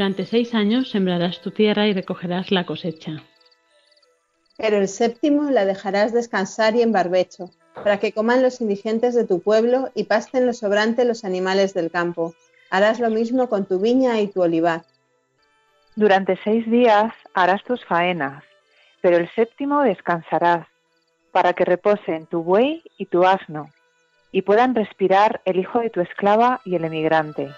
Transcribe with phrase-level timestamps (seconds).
[0.00, 3.22] Durante seis años sembrarás tu tierra y recogerás la cosecha.
[4.56, 9.26] Pero el séptimo la dejarás descansar y en barbecho, para que coman los indigentes de
[9.26, 12.34] tu pueblo y pasten lo sobrante los animales del campo.
[12.70, 14.84] Harás lo mismo con tu viña y tu olivar.
[15.96, 18.42] Durante seis días harás tus faenas,
[19.02, 20.66] pero el séptimo descansarás,
[21.30, 23.68] para que reposen tu buey y tu asno,
[24.32, 27.50] y puedan respirar el hijo de tu esclava y el emigrante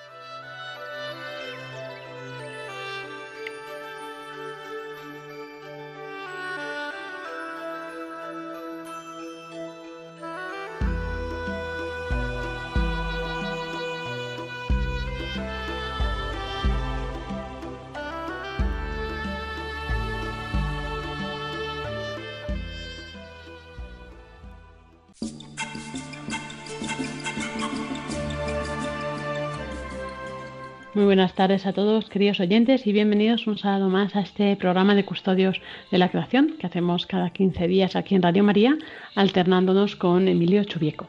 [31.13, 35.05] buenas tardes a todos, queridos oyentes, y bienvenidos un sábado más a este programa de
[35.05, 38.79] Custodios de la Creación que hacemos cada 15 días aquí en Radio María,
[39.15, 41.09] alternándonos con Emilio Chubieco.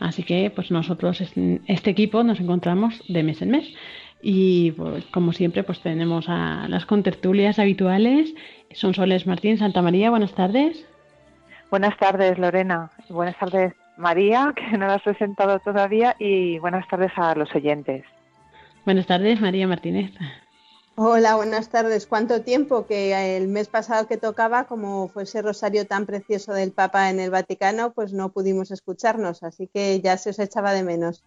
[0.00, 3.74] Así que, pues nosotros, este equipo, nos encontramos de mes en mes.
[4.22, 8.34] Y pues, como siempre, pues tenemos a las contertulias habituales.
[8.72, 10.82] Son Soles Martín Santa María, buenas tardes.
[11.70, 12.90] Buenas tardes, Lorena.
[13.10, 18.02] Buenas tardes, María, que no la has presentado todavía, y buenas tardes a los oyentes.
[18.84, 20.10] Buenas tardes, María Martínez.
[20.96, 22.06] Hola, buenas tardes.
[22.06, 26.72] ¿Cuánto tiempo que el mes pasado que tocaba, como fue ese rosario tan precioso del
[26.72, 30.82] Papa en el Vaticano, pues no pudimos escucharnos, así que ya se os echaba de
[30.82, 31.24] menos.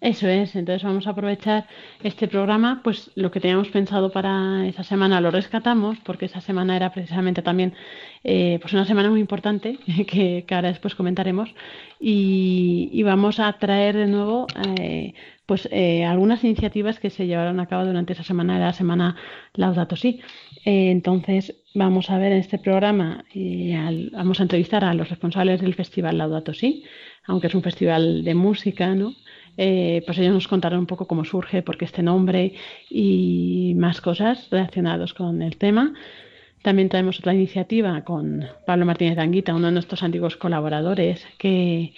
[0.00, 1.66] Eso es, entonces vamos a aprovechar
[2.04, 6.76] este programa, pues lo que teníamos pensado para esa semana lo rescatamos, porque esa semana
[6.76, 7.74] era precisamente también
[8.22, 9.76] eh, pues una semana muy importante,
[10.06, 11.52] que, ahora después comentaremos,
[11.98, 14.46] y, vamos a traer de nuevo
[14.78, 15.14] eh,
[15.46, 19.16] pues eh, algunas iniciativas que se llevaron a cabo durante esa semana de la semana
[19.54, 20.20] Laudato Si.
[20.64, 23.72] Entonces vamos a ver en este programa, y
[24.12, 26.84] vamos a entrevistar a los responsables del festival Laudato Si,
[27.24, 29.14] aunque es un festival de música, ¿no?
[29.60, 32.54] Eh, pues ellos nos contarán un poco cómo surge, por qué este nombre
[32.88, 35.94] y más cosas relacionadas con el tema.
[36.62, 41.92] También traemos otra iniciativa con Pablo Martínez Anguita, uno de nuestros antiguos colaboradores, que,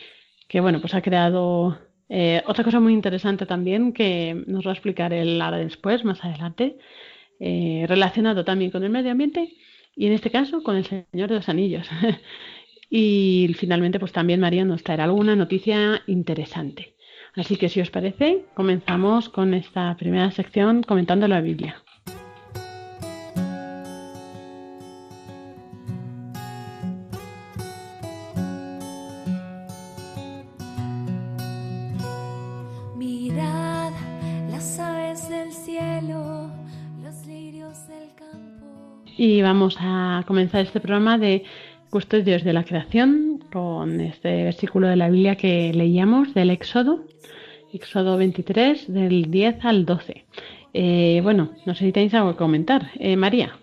[0.49, 1.79] que bueno, pues ha creado
[2.09, 6.25] eh, otra cosa muy interesante también que nos va a explicar él ahora después, más
[6.25, 6.79] adelante,
[7.41, 9.53] eh, relacionado también con el medio ambiente
[9.95, 11.89] y en este caso con el Señor de los Anillos.
[12.91, 16.95] y finalmente, pues también María nos traerá alguna noticia interesante.
[17.37, 21.83] Así que si os parece, comenzamos con esta primera sección comentando la Biblia.
[39.23, 41.45] Y vamos a comenzar este programa de
[41.91, 47.05] Custodios de la Creación con este versículo de la Biblia que leíamos del Éxodo,
[47.73, 50.25] Éxodo 23, del 10 al 12.
[50.73, 52.91] Eh, bueno, no sé si tenéis algo que comentar.
[52.95, 53.59] Eh, María.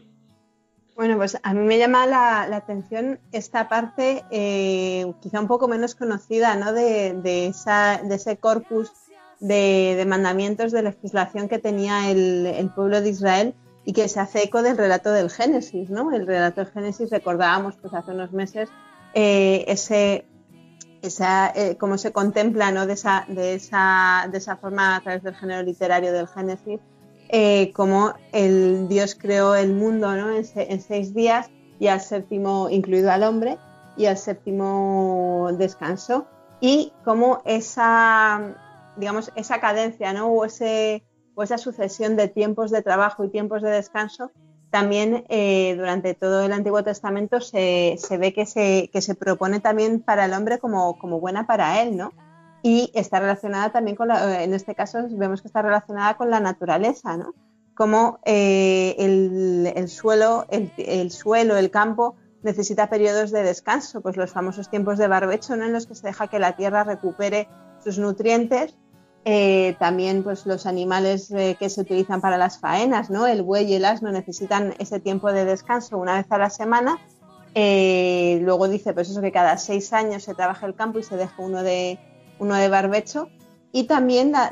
[0.98, 5.96] Bueno, pues a mí me llama la, atención esta parte eh, quizá un poco menos
[5.96, 6.74] conocida ¿no?
[6.74, 8.92] de, ese corpus
[9.40, 13.54] de, mandamientos de legislación que tenía el pueblo de Israel
[13.88, 16.12] y que se hace eco del relato del Génesis, ¿no?
[16.12, 18.68] El relato del Génesis recordábamos pues hace unos meses
[19.14, 20.26] eh, ese
[21.02, 22.86] esa, eh, cómo se contempla ¿no?
[22.86, 26.82] de, esa, de, esa, de esa forma a través del género literario del Génesis,
[27.30, 30.36] eh, cómo el Dios creó el mundo ¿no?
[30.36, 31.50] en, seis días
[31.80, 33.58] y al séptimo, incluido al hombre,
[33.96, 36.28] y al séptimo descanso,
[36.60, 38.54] y cómo esa,
[38.98, 40.28] digamos, esa cadencia ¿no?
[40.28, 41.06] o ese,
[41.38, 44.32] o esa sucesión de tiempos de trabajo y tiempos de descanso
[44.72, 50.02] también eh, durante todo el Antiguo Testamento se, ve que se, que se, propone también
[50.02, 52.12] para el hombre como, como, buena para él, ¿no?
[52.64, 56.40] Y está relacionada también con, la, en este caso vemos que está relacionada con la
[56.40, 57.36] naturaleza, ¿no?
[57.76, 64.72] Como eh, el, suelo, el, suelo, el campo necesita periodos de descanso, pues los famosos
[64.72, 65.66] tiempos de barbecho, ¿no?
[65.66, 67.48] En los que se deja que la tierra recupere
[67.84, 68.76] sus nutrientes
[69.26, 73.28] eh, también pues los animales eh, que se utilizan para las faenas, ¿no?
[73.28, 76.98] El buey y el asno necesitan ese tiempo de descanso una vez a la semana.
[77.54, 81.18] Eh, luego dice pues eso que cada seis años se trabaja el campo y se
[81.18, 82.00] deja uno de,
[82.40, 83.30] uno de barbecho.
[83.74, 84.50] Y también la,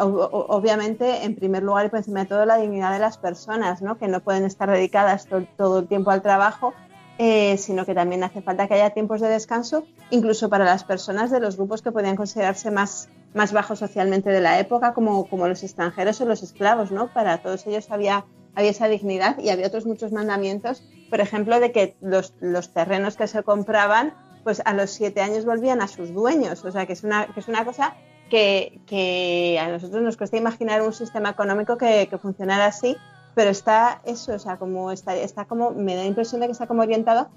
[0.00, 3.96] obviamente, en primer lugar y por encima de todo, la dignidad de las personas, ¿no?
[3.96, 6.74] que no pueden estar dedicadas todo el tiempo al trabajo,
[7.18, 11.40] sino que también hace falta que haya tiempos de descanso, incluso para las personas de
[11.40, 15.62] los grupos que podían considerarse más más bajos socialmente de la época, como, como los
[15.62, 17.12] extranjeros o los esclavos, ¿no?
[17.12, 18.24] Para todos ellos había,
[18.54, 23.16] había esa dignidad y había otros muchos mandamientos, por ejemplo, de que los, los terrenos
[23.16, 26.94] que se compraban, pues a los siete años volvían a sus dueños, o sea, que
[26.94, 27.94] es una, que es una cosa
[28.30, 32.96] que, que, a nosotros nos cuesta imaginar un sistema económico que, que funcionara así,
[33.36, 36.52] pero está eso, o sea, como está, está como, me da la impresión de que
[36.52, 37.28] está como orientado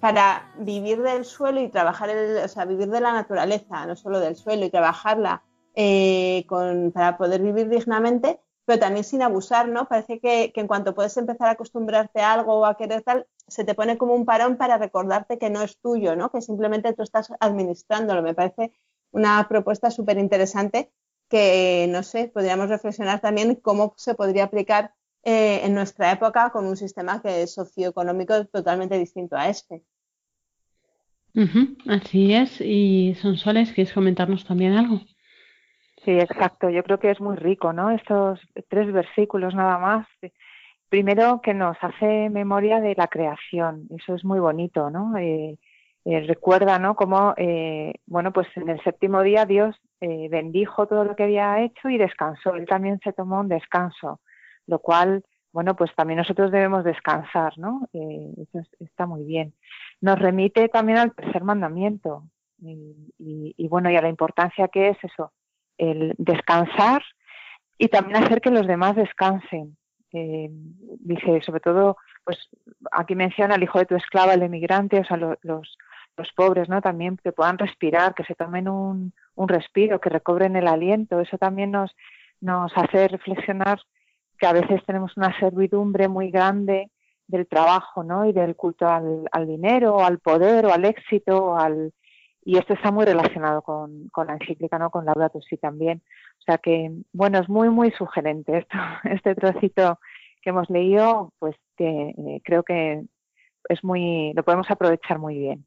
[0.00, 4.18] para vivir del suelo y trabajar, el, o sea, vivir de la naturaleza, no solo
[4.18, 5.42] del suelo y trabajarla
[5.74, 6.46] eh,
[6.94, 9.88] para poder vivir dignamente, pero también sin abusar, ¿no?
[9.88, 13.26] Parece que, que, en cuanto puedes empezar a acostumbrarte a algo o a querer tal,
[13.46, 16.30] se te pone como un parón para recordarte que no es tuyo, ¿no?
[16.30, 18.22] Que simplemente tú estás administrándolo.
[18.22, 18.72] Me parece
[19.10, 20.90] una propuesta súper interesante
[21.28, 26.66] que, no sé, podríamos reflexionar también cómo se podría aplicar eh, en nuestra época con
[26.66, 29.82] un sistema que es socioeconómico totalmente distinto a este.
[31.86, 32.60] así es.
[32.60, 35.00] Y Sonsoles, ¿quieres comentarnos también algo?
[36.04, 36.70] Sí, exacto.
[36.70, 37.92] Yo creo que es muy rico, ¿no?
[37.92, 40.08] Estos tres versículos nada más.
[40.88, 43.86] Primero que nos hace memoria de la creación.
[43.96, 45.16] Eso es muy bonito, ¿no?
[45.18, 45.56] Eh,
[46.04, 46.96] eh, recuerda, ¿no?
[46.96, 47.36] Cómo,
[48.06, 52.56] bueno, pues en el séptimo día Dios bendijo todo lo que había hecho y descansó.
[52.56, 54.18] Él también se tomó un descanso
[54.66, 57.88] lo cual, bueno, pues también nosotros debemos descansar, ¿no?
[57.92, 59.54] Eh, eso está muy bien.
[60.00, 62.24] Nos remite también al tercer mandamiento
[62.58, 65.32] y, bueno, y a la importancia que es eso,
[65.78, 67.02] el descansar
[67.76, 69.76] y también hacer que los demás descansen.
[70.12, 70.48] Eh,
[71.00, 72.38] dice, sobre todo, pues
[72.92, 76.80] aquí menciona el hijo de tu esclava, el emigrante, o sea, los, los pobres, ¿no?
[76.80, 81.20] También que puedan respirar, que se tomen un, un respiro, que recobren el aliento.
[81.20, 81.94] Eso también nos,
[82.40, 83.80] nos hace reflexionar
[84.42, 86.90] que a veces tenemos una servidumbre muy grande
[87.28, 88.26] del trabajo, ¿no?
[88.26, 91.92] Y del culto al, dinero, al poder, o al éxito, al
[92.44, 94.90] y esto está muy relacionado con, la encíclica, ¿no?
[94.90, 96.02] Con Laudato Si también.
[96.40, 100.00] O sea que, bueno, es muy, muy sugerente esto, este trocito
[100.42, 103.04] que hemos leído, pues que eh, creo que
[103.68, 105.64] es muy, lo podemos aprovechar muy bien.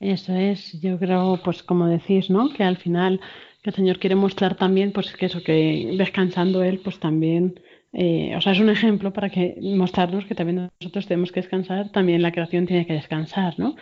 [0.00, 2.48] Eso es, yo creo, pues como decís, ¿no?
[2.56, 3.20] Que al final
[3.64, 7.60] que el Señor quiere mostrar también, pues que eso, que descansando Él, pues también,
[7.94, 11.90] eh, o sea, es un ejemplo para que mostrarnos que también nosotros tenemos que descansar,
[11.90, 13.74] también la creación tiene que descansar, ¿no?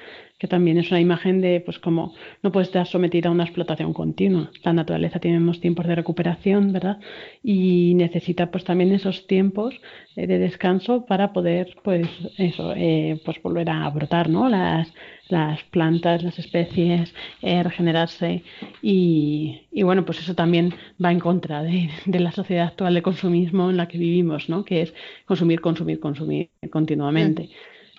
[0.42, 3.92] Que también es una imagen de, pues como no puede estar sometida a una explotación
[3.92, 4.50] continua.
[4.64, 6.98] La naturaleza tiene unos tiempos de recuperación, ¿verdad?
[7.44, 9.80] Y necesita pues también esos tiempos
[10.16, 12.08] eh, de descanso para poder, pues
[12.38, 14.48] eso, eh, pues volver a brotar, ¿no?
[14.48, 14.92] Las,
[15.28, 18.42] las plantas, las especies, eh, regenerarse
[18.82, 23.76] y, bueno, pues eso también va en contra de, la sociedad actual de consumismo en
[23.76, 24.64] la que vivimos, ¿no?
[24.64, 24.94] Que es
[25.24, 27.48] consumir, consumir, consumir continuamente.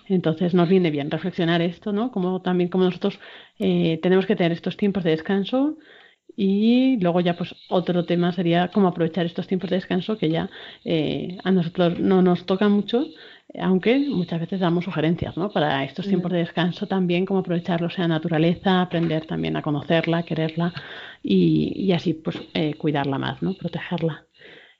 [0.08, 2.10] Entonces nos viene bien reflexionar esto, ¿no?
[2.10, 3.18] Como también como nosotros
[3.58, 5.76] eh, tenemos que tener estos tiempos de descanso
[6.36, 10.50] y luego ya pues otro tema sería cómo aprovechar estos tiempos de descanso que ya
[10.84, 13.06] eh, a nosotros no nos toca mucho,
[13.60, 15.50] aunque muchas veces damos sugerencias ¿no?
[15.50, 20.24] para estos tiempos de descanso también, cómo aprovecharlos en la naturaleza, aprender también a conocerla,
[20.24, 20.72] quererla
[21.22, 23.54] y, así pues eh, cuidarla más, ¿no?
[23.54, 24.26] protegerla.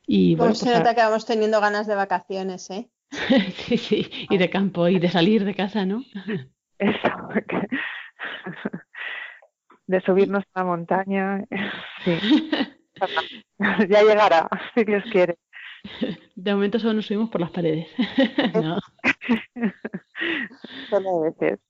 [0.06, 2.90] Y, bueno, se pues, nota que vamos teniendo ganas de vacaciones, ¿eh?
[3.54, 6.02] sí, sí, y de campo y de salir de casa, ¿no?
[6.78, 7.08] Eso,
[9.86, 11.44] de subirnos a la montaña,
[12.04, 12.18] sí.
[13.88, 15.36] ya llegará, si Dios quiere.
[16.34, 17.88] De momento solo nos subimos por las paredes.
[18.54, 18.78] no.
[20.88, 21.60] Solo veces.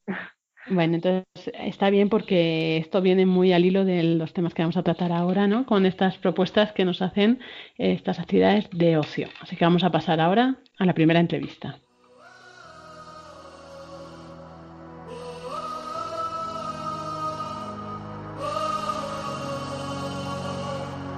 [0.69, 1.25] Bueno, entonces
[1.55, 5.13] está bien porque esto viene muy al hilo de los temas que vamos a tratar
[5.13, 5.67] ahora, ¿no?
[5.67, 7.41] Con estas propuestas que nos hacen
[7.77, 9.29] estas actividades de ocio.
[9.41, 11.79] Así que vamos a pasar ahora a la primera entrevista.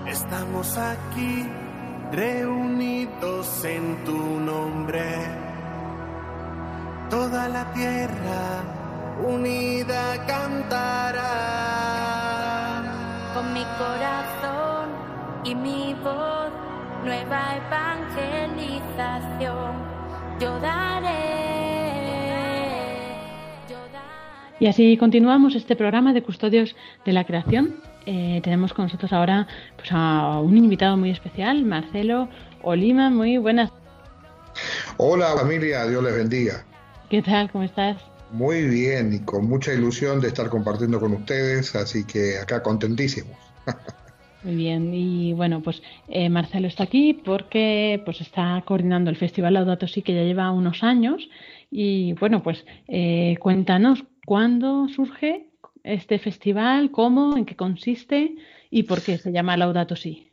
[0.06, 1.46] Estamos aquí
[2.12, 5.04] reunidos en tu nombre.
[7.10, 8.64] Toda la tierra
[9.24, 11.22] unida cantará.
[13.34, 14.90] Con mi corazón
[15.44, 16.45] y mi voz,
[17.06, 19.72] nueva evangelización,
[20.40, 21.06] yo daré.
[23.70, 24.56] Yo daré.
[24.58, 27.76] Y así continuamos este programa de Custodios de la Creación.
[28.06, 29.46] Eh, tenemos con nosotros ahora
[29.76, 32.28] pues, a un invitado muy especial, Marcelo
[32.62, 33.08] Olima.
[33.08, 33.70] Muy buenas.
[34.96, 36.64] Hola familia, Dios les bendiga.
[37.08, 37.48] ¿Qué tal?
[37.52, 37.98] ¿Cómo estás?
[38.32, 43.38] Muy bien y con mucha ilusión de estar compartiendo con ustedes, así que acá contentísimos.
[44.46, 49.54] Muy bien, y bueno, pues eh, Marcelo está aquí porque pues está coordinando el Festival
[49.54, 51.28] Laudato Si que ya lleva unos años
[51.68, 55.50] y bueno, pues eh, cuéntanos cuándo surge
[55.82, 58.36] este festival, cómo, en qué consiste
[58.70, 60.30] y por qué se llama Laudato Si.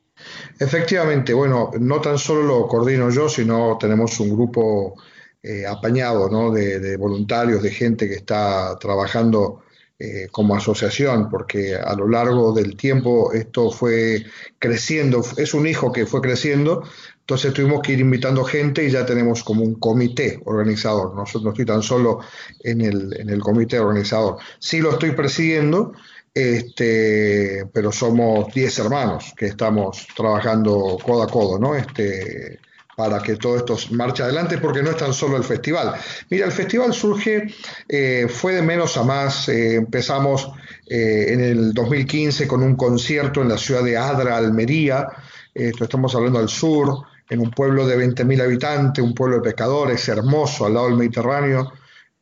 [0.59, 4.93] Efectivamente, bueno, no tan solo lo coordino yo, sino tenemos un grupo
[5.41, 6.51] eh, apañado ¿no?
[6.51, 9.62] de, de, voluntarios, de gente que está trabajando
[10.03, 14.25] eh, como asociación, porque a lo largo del tiempo esto fue
[14.59, 16.83] creciendo, es un hijo que fue creciendo,
[17.19, 21.49] entonces tuvimos que ir invitando gente y ya tenemos como un comité organizador, no, no
[21.51, 22.19] estoy tan solo
[22.59, 25.93] en el, en el comité organizador, sí lo estoy presidiendo,
[26.33, 31.75] este, pero somos 10 hermanos que estamos trabajando codo a codo, ¿no?
[31.75, 32.59] Este,
[32.95, 35.93] para que todo esto marche adelante, porque no es tan solo el festival.
[36.29, 37.53] Mira, el festival surge,
[37.87, 40.51] eh, fue de menos a más, eh, empezamos
[40.87, 45.07] eh, en el 2015 con un concierto en la ciudad de Adra, Almería,
[45.53, 50.07] esto estamos hablando al sur, en un pueblo de 20.000 habitantes, un pueblo de pescadores,
[50.07, 51.71] hermoso, al lado del Mediterráneo,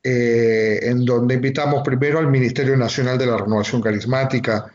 [0.04, 4.72] en donde invitamos primero al Ministerio Nacional de la Renovación Carismática,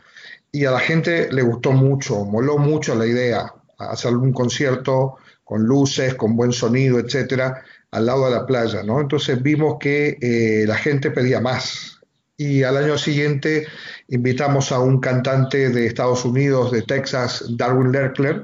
[0.51, 5.63] y a la gente le gustó mucho, moló mucho la idea, hacer un concierto con
[5.63, 8.99] luces, con buen sonido, etcétera, al lado de la playa, ¿no?
[8.99, 12.01] Entonces vimos que eh, la gente pedía más.
[12.35, 13.65] Y al año siguiente
[14.09, 18.43] invitamos a un cantante de Estados Unidos, de Texas, Darwin Lerkler,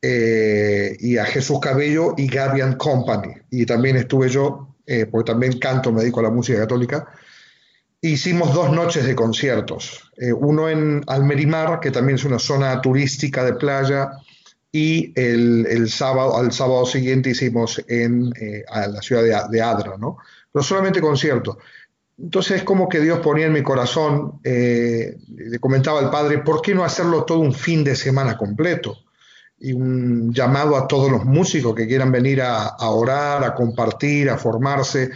[0.00, 3.34] eh, y a Jesús Cabello y Gabian Company.
[3.50, 7.08] Y también estuve yo, eh, porque también canto, me dedico a la música católica.
[8.00, 13.54] Hicimos dos noches de conciertos, uno en Almerimar, que también es una zona turística de
[13.54, 14.12] playa,
[14.72, 20.18] y el, sábado, al sábado siguiente hicimos en eh, la ciudad de, Adra, ¿no?
[20.52, 21.58] Pero solamente concierto.
[22.18, 26.60] Entonces es como que Dios ponía en mi corazón, eh, le comentaba al Padre, ¿por
[26.60, 28.98] qué no hacerlo todo un fin de semana completo?
[29.58, 34.38] Y un llamado a todos los músicos que quieran venir a, orar, a compartir, a
[34.38, 35.10] formarse.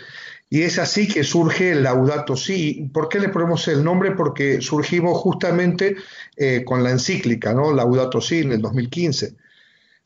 [0.51, 2.91] Y es así que surge el Laudato Si.
[2.93, 4.13] ¿Por qué le ponemos el nombre?
[4.13, 5.97] Porque surgimos justamente
[6.37, 7.73] eh, con la encíclica, ¿no?
[7.73, 9.35] Laudato Si en el 2015.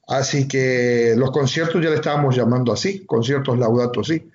[0.08, 4.30] Así que los conciertos ya le estábamos llamando así, conciertos Laudato sí.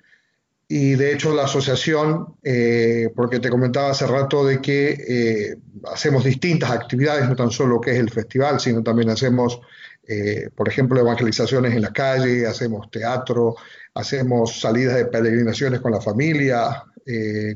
[0.68, 5.56] Y de hecho la asociación, eh, porque te comentaba hace rato de que eh,
[5.92, 9.60] hacemos distintas actividades, no tan solo que es el festival, sino también hacemos,
[10.06, 13.56] eh, por ejemplo, evangelizaciones en la calle, hacemos teatro,
[13.94, 16.84] hacemos salidas de peregrinaciones con la familia,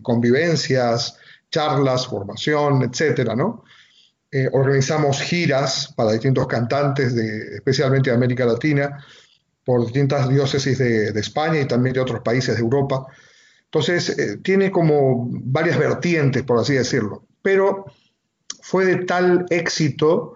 [0.02, 1.16] convivencias,
[1.50, 3.64] charlas, formación, etcétera, ¿no?
[4.30, 9.02] Eh, organizamos giras para distintos cantantes, especialmente de América Latina,
[9.64, 13.06] por distintas diócesis de, España y también de otros países de Europa.
[13.64, 17.26] Entonces, eh, tiene como varias vertientes, por así decirlo.
[17.42, 17.86] Pero
[18.62, 20.34] fue de tal éxito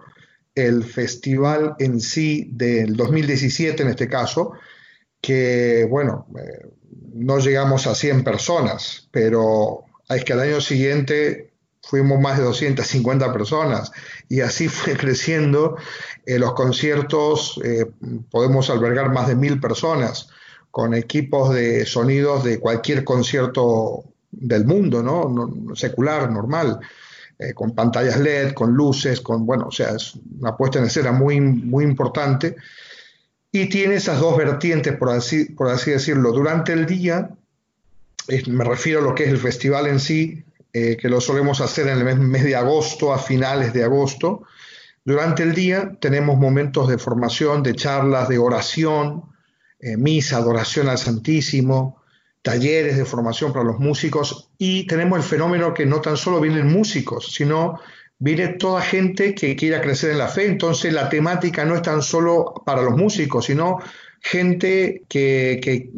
[0.55, 4.53] el festival en sí del 2017, en este caso,
[5.21, 6.67] que, bueno, eh,
[7.13, 11.52] no llegamos a 100 personas, pero es que al año siguiente
[11.83, 13.91] fuimos más de 250 personas
[14.29, 15.77] y así fue creciendo.
[16.25, 17.85] Eh, los conciertos eh,
[18.31, 20.29] podemos albergar más de mil personas
[20.71, 25.75] con equipos de sonidos de cualquier concierto del mundo, ¿no?
[25.75, 26.79] secular, normal,
[27.37, 31.11] eh, con pantallas LED, con luces, con, bueno, o sea, es una puesta en escena
[31.11, 32.55] muy, muy importante.
[33.51, 36.31] Y tiene esas dos vertientes, por así, por así decirlo.
[36.31, 37.29] Durante el día,
[38.47, 41.87] me refiero a lo que es el festival en sí, eh, que lo solemos hacer
[41.87, 44.41] en el mes, de agosto, a finales de agosto.
[45.05, 49.23] Durante el día tenemos momentos de formación, de charlas, de oración,
[49.79, 52.01] eh, misa, adoración al Santísimo,
[52.41, 56.71] talleres de formación para los músicos y tenemos el fenómeno que no tan solo vienen
[56.71, 57.79] músicos, sino
[58.17, 60.47] viene toda gente que quiera crecer en la fe.
[60.47, 63.79] Entonces la temática no es tan solo para los músicos, sino
[64.23, 65.89] gente que,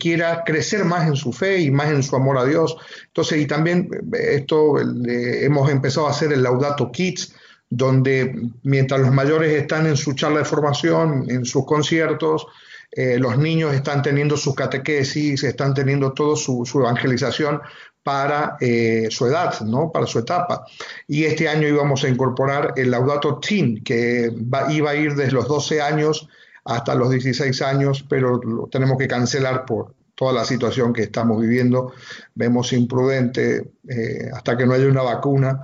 [0.00, 2.76] quiera crecer más en su fe y más en su amor a Dios.
[3.08, 7.34] Entonces, y también eh, esto hemos empezado a hacer el Laudato Kids,
[7.68, 12.46] donde mientras los mayores están en su charla de formación, en sus conciertos,
[12.92, 17.60] eh, los niños están teniendo su catequesis, están teniendo toda su, evangelización
[18.04, 19.90] para eh, su edad, ¿no?
[19.90, 20.64] para su etapa.
[21.08, 24.30] Y este año íbamos a incorporar el Laudato Teen, que
[24.68, 26.28] iba a ir desde los 12 años
[26.64, 31.40] hasta los 16 años, pero lo tenemos que cancelar por toda la situación que estamos
[31.40, 31.92] viviendo.
[32.34, 35.60] Vemos imprudente, eh, hasta que no haya una vacuna,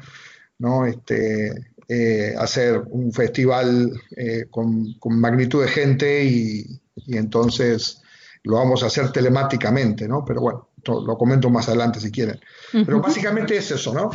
[0.58, 0.86] ¿no?
[0.86, 1.52] Este,
[2.38, 3.92] hacer un festival
[4.50, 8.00] con, con, magnitud de gente y, y entonces
[8.44, 10.24] lo vamos a hacer telemáticamente, ¿no?
[10.24, 12.40] Pero bueno, lo comento más adelante si quieren.
[12.72, 14.10] Pero básicamente es eso, ¿no?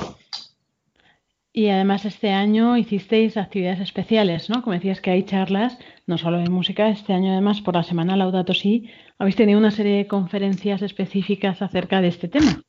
[1.58, 4.62] Y además este año hicisteis actividades especiales, ¿no?
[4.62, 8.18] Como decías que hay charlas, no solo de música, este año además por la semana
[8.18, 12.62] Laudato Si habéis tenido una serie de conferencias específicas acerca de este tema.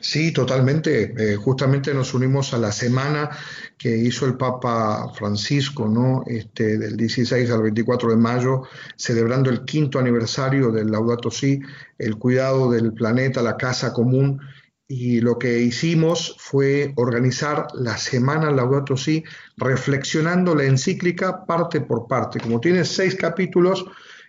[0.00, 1.12] Sí, totalmente.
[1.18, 3.28] Eh, justamente nos unimos a la semana
[3.76, 6.24] que hizo el Papa Francisco, ¿no?
[6.26, 8.62] Este, del 16 al 24 de mayo,
[8.96, 11.60] celebrando el quinto aniversario del Laudato Si,
[11.98, 14.40] el cuidado del planeta, la casa común.
[14.88, 19.24] Y lo que hicimos fue organizar la semana Laudato Si,
[19.56, 22.40] reflexionando la encíclica parte por parte.
[22.40, 23.84] Como tiene seis capítulos,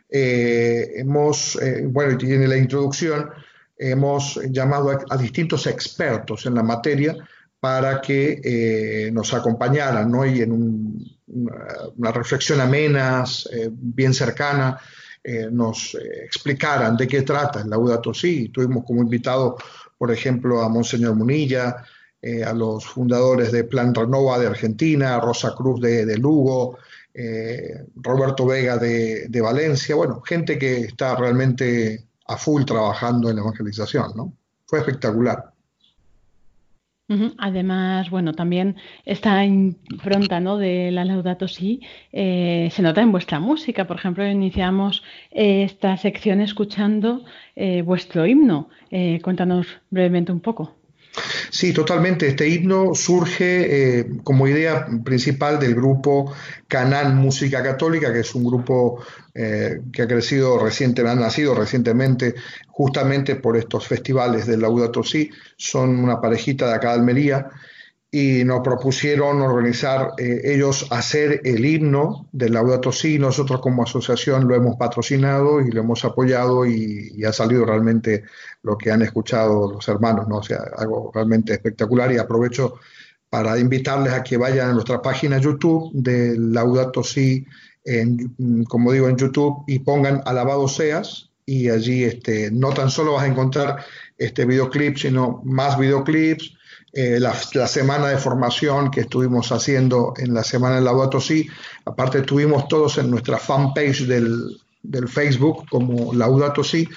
[0.10, 3.30] eh, hemos, eh, bueno, tiene la introducción,
[3.78, 7.16] hemos llamado a, distintos expertos en la materia
[7.60, 10.26] para que eh, nos acompañaran ¿no?
[10.26, 10.52] y en
[11.28, 14.78] una, reflexión amena, eh, bien cercana,
[15.24, 18.50] eh, nos explicaran de qué trata el Laudato Si.
[18.50, 19.56] Tuvimos como invitado,
[20.04, 21.78] por ejemplo, a Monseñor Munilla,
[22.46, 26.78] a los fundadores de Plan Renova de Argentina, Rosa Cruz de, Lugo,
[27.96, 33.44] Roberto Vega de, de Valencia, bueno, gente que está realmente a full trabajando en la
[33.44, 34.34] evangelización, ¿no?
[34.66, 35.53] Fue espectacular.
[37.38, 40.58] Además, bueno, también esta impronta ¿no?
[40.58, 43.86] de la Laudato Si eh, se nota en vuestra música.
[43.86, 47.24] Por ejemplo, iniciamos eh, esta sección escuchando
[47.56, 48.70] eh, vuestro himno.
[49.22, 50.83] cuéntanos brevemente un poco.
[51.52, 52.28] Sí, totalmente.
[52.28, 56.34] Este himno surge eh, como idea principal del grupo
[56.68, 62.36] Canal Música Católica, que es un grupo eh, que ha crecido recientemente, ha nacido recientemente
[62.68, 65.30] justamente por estos festivales del Laudato Si.
[65.56, 67.50] Son una parejita de acá de Almería
[68.16, 73.18] y nos propusieron organizar eh, ellos hacer el himno del Laudato Si.
[73.18, 78.24] Nosotros como asociación lo hemos patrocinado y lo hemos apoyado y, ha salido realmente
[78.62, 80.44] lo que han escuchado los hermanos, ¿no?
[80.44, 82.76] Sea, algo realmente espectacular y aprovecho
[83.32, 87.48] para invitarles a que vayan a nuestra página YouTube del Laudato Si,
[87.84, 93.14] en, como digo, en YouTube y pongan Alabado seas y allí este, no tan solo
[93.14, 93.84] vas a encontrar
[94.18, 96.54] este videoclip, sino más videoclips,
[96.96, 101.48] eh, la, semana de formación que estuvimos haciendo en la semana del Laudato Si.
[101.86, 106.88] Aparte, estuvimos todos en nuestra fanpage del, del Facebook como Laudato Si.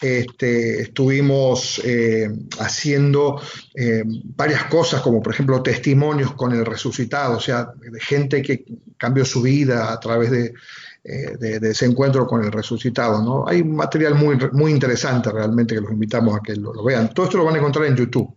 [0.00, 2.30] Este, estuvimos eh,
[2.60, 3.42] haciendo
[3.74, 8.64] eh, varias cosas, como por ejemplo testimonios con el resucitado, o sea, de gente que
[8.96, 10.54] cambió su vida a través de,
[11.02, 13.22] de, ese encuentro con el resucitado.
[13.22, 13.46] ¿no?
[13.46, 17.12] Hay material muy, muy interesante realmente que los invitamos a que lo, lo vean.
[17.14, 18.34] Todo esto lo van a encontrar en YouTube.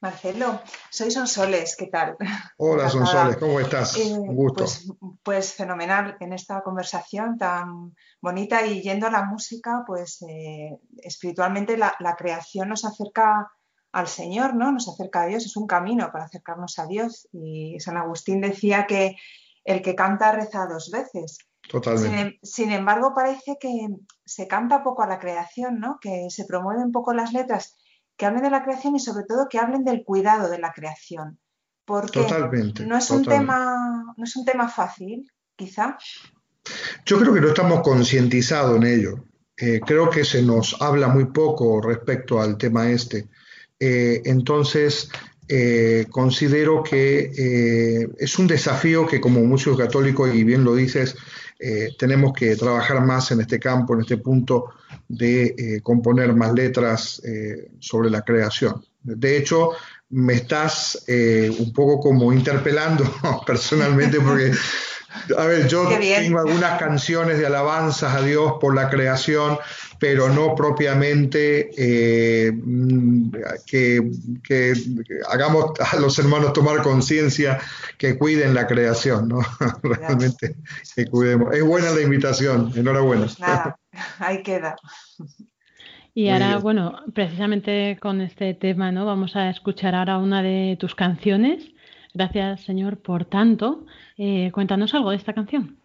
[0.00, 2.16] Marcelo, soy Sonsoles, ¿qué tal?
[2.58, 3.96] Hola Sonsoles, ¿cómo estás?
[3.96, 4.64] Eh, Un gusto.
[4.64, 4.86] Pues,
[5.22, 11.78] pues, fenomenal en esta conversación tan bonita y yendo a la música, pues eh, espiritualmente
[11.78, 13.50] la, creación nos acerca
[13.90, 14.70] al Señor, ¿no?
[14.70, 17.28] Nos acerca a Dios, es un camino para acercarnos a Dios.
[17.32, 19.16] Y San Agustín decía que
[19.66, 21.38] el que canta reza dos veces.
[21.68, 22.38] Totalmente.
[22.42, 23.88] Sin, sin, embargo, parece que
[24.24, 25.98] se canta poco a la creación, ¿no?
[26.00, 27.76] Que se promueven poco las letras
[28.16, 31.38] que hablen de la creación y sobre todo que hablen del cuidado de la creación.
[31.84, 32.26] Porque
[32.86, 35.96] no, es un tema, no es un tema fácil, quizá.
[37.04, 39.24] Yo creo que no estamos concientizados en ello.
[39.56, 43.28] Eh, creo que se nos habla muy poco respecto al tema este.
[43.78, 45.10] Eh, entonces,
[45.48, 51.16] eh, considero que es un desafío que como músico católico, y bien lo dices,
[51.98, 54.66] tenemos que trabajar más en este campo, en este punto
[55.08, 58.84] de eh, componer más letras eh, sobre la creación.
[59.02, 59.70] De hecho,
[60.10, 63.04] me estás eh, un poco como interpelando
[63.46, 64.52] personalmente porque,
[65.36, 69.58] a ver, yo tengo algunas canciones de alabanzas a Dios por la creación,
[69.98, 72.52] pero no propiamente que,
[74.42, 74.72] que,
[75.28, 77.58] hagamos a los hermanos tomar conciencia
[77.98, 79.40] que cuiden la creación, ¿no?
[79.82, 80.56] Realmente
[80.94, 81.54] que cuidemos.
[81.54, 83.26] Es buena la invitación, enhorabuena.
[83.26, 83.40] Pues
[84.18, 84.76] ahí queda.
[86.16, 89.04] Y ahora, bueno, precisamente con este tema, ¿no?
[89.04, 91.62] Vamos a escuchar ahora una de tus canciones,
[92.16, 93.84] Gracias, Señor, por tanto.
[94.16, 95.76] Eh, cuéntanos algo de esta canción.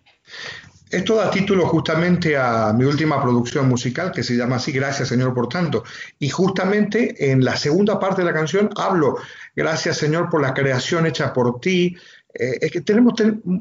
[0.89, 5.33] Esto da título justamente a mi última producción musical que se llama así, Gracias Señor
[5.33, 5.83] por tanto.
[6.19, 9.17] Y justamente en la segunda parte de la canción hablo,
[9.53, 11.97] gracias Señor por la creación hecha por ti.
[12.33, 13.13] Eh, es que tenemos,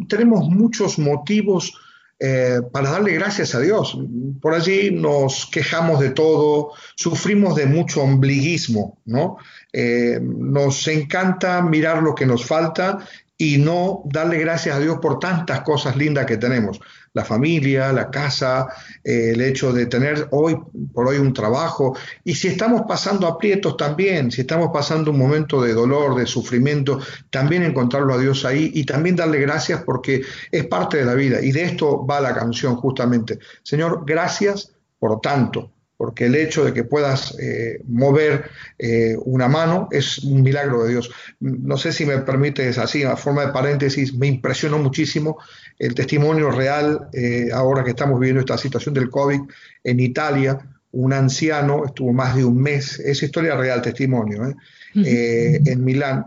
[0.06, 1.74] tenemos muchos motivos
[2.22, 3.98] eh, para darle gracias a Dios.
[4.42, 9.38] Por allí nos quejamos de todo, sufrimos de mucho ombliguismo, ¿no?
[9.72, 12.98] Eh, nos encanta mirar lo que nos falta
[13.40, 16.78] y no darle gracias a Dios por tantas cosas lindas que tenemos.
[17.14, 18.68] La familia, la casa,
[19.02, 20.58] eh, el hecho de tener hoy
[20.92, 21.96] por hoy un trabajo.
[22.22, 27.00] Y si estamos pasando aprietos también, si estamos pasando un momento de dolor, de sufrimiento,
[27.30, 30.20] también encontrarlo a Dios ahí y también darle gracias porque
[30.52, 31.40] es parte de la vida.
[31.40, 33.38] Y de esto va la canción justamente.
[33.62, 39.86] Señor, gracias por tanto porque el hecho de que puedas eh, mover eh, una mano
[39.92, 41.10] es un milagro de Dios.
[41.40, 45.36] No sé si me permites así, a forma de paréntesis, me impresionó muchísimo
[45.78, 49.40] el testimonio real, eh, ahora que estamos viviendo esta situación del COVID
[49.84, 50.58] en Italia,
[50.92, 54.54] un anciano estuvo más de un mes, es historia real, testimonio,
[54.94, 56.24] en Milán,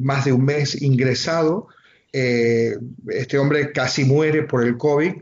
[0.00, 1.68] más de un mes ingresado,
[2.10, 5.12] este hombre casi muere por el COVID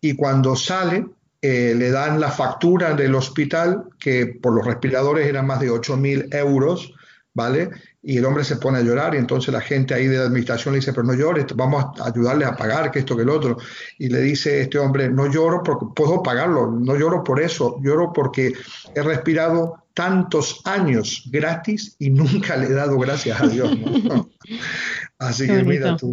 [0.00, 1.06] y cuando sale,
[1.46, 5.94] eh, le dan la factura del hospital, que por los respiradores eran más de 8
[5.98, 6.94] mil euros,
[7.34, 7.68] ¿vale?
[8.02, 10.72] Y el hombre se pone a llorar y entonces la gente ahí de la administración
[10.72, 13.58] le dice, pero no llores, vamos a ayudarle a pagar, que esto, que el otro.
[13.98, 18.10] Y le dice este hombre, no lloro porque puedo pagarlo, no lloro por eso, lloro
[18.10, 18.54] porque
[18.94, 23.70] he respirado tantos años gratis y nunca le he dado gracias a Dios.
[25.18, 26.10] Así que mira tú.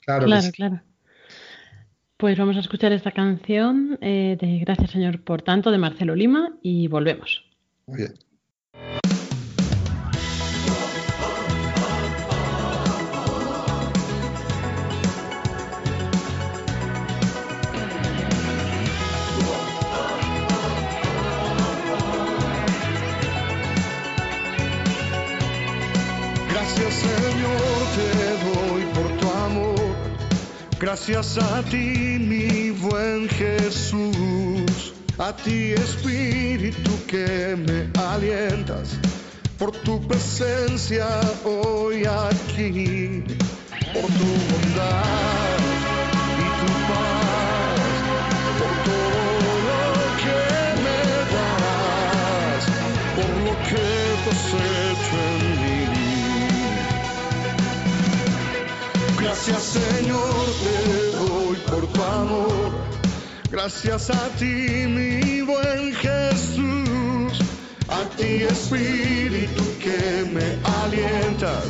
[0.00, 0.82] Claro, claro.
[2.18, 6.58] Pues vamos a escuchar esta canción eh, de Gracias Señor por tanto de Marcelo Lima
[6.62, 7.44] y volvemos.
[7.86, 8.14] Muy bien.
[30.80, 38.90] Gracias a ti, mi buen Jesús, a ti Espíritu que me alientas,
[39.58, 41.08] por tu presencia
[41.44, 43.24] hoy aquí,
[43.92, 45.58] por tu bondad
[46.38, 47.80] y tu paz,
[48.60, 49.82] por todo lo
[50.22, 50.42] que
[50.84, 51.02] me
[51.34, 52.64] das,
[53.16, 53.82] por lo que
[54.30, 54.87] has
[59.20, 62.70] Gracias Señor te doy por tu amor.
[63.50, 67.40] Gracias a ti mi buen Jesús.
[67.88, 71.64] A ti Espíritu que me alientas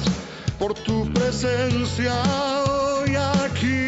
[0.58, 2.12] por tu presencia
[2.68, 3.86] hoy aquí.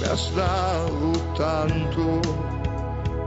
[0.00, 2.20] Me has dado tanto.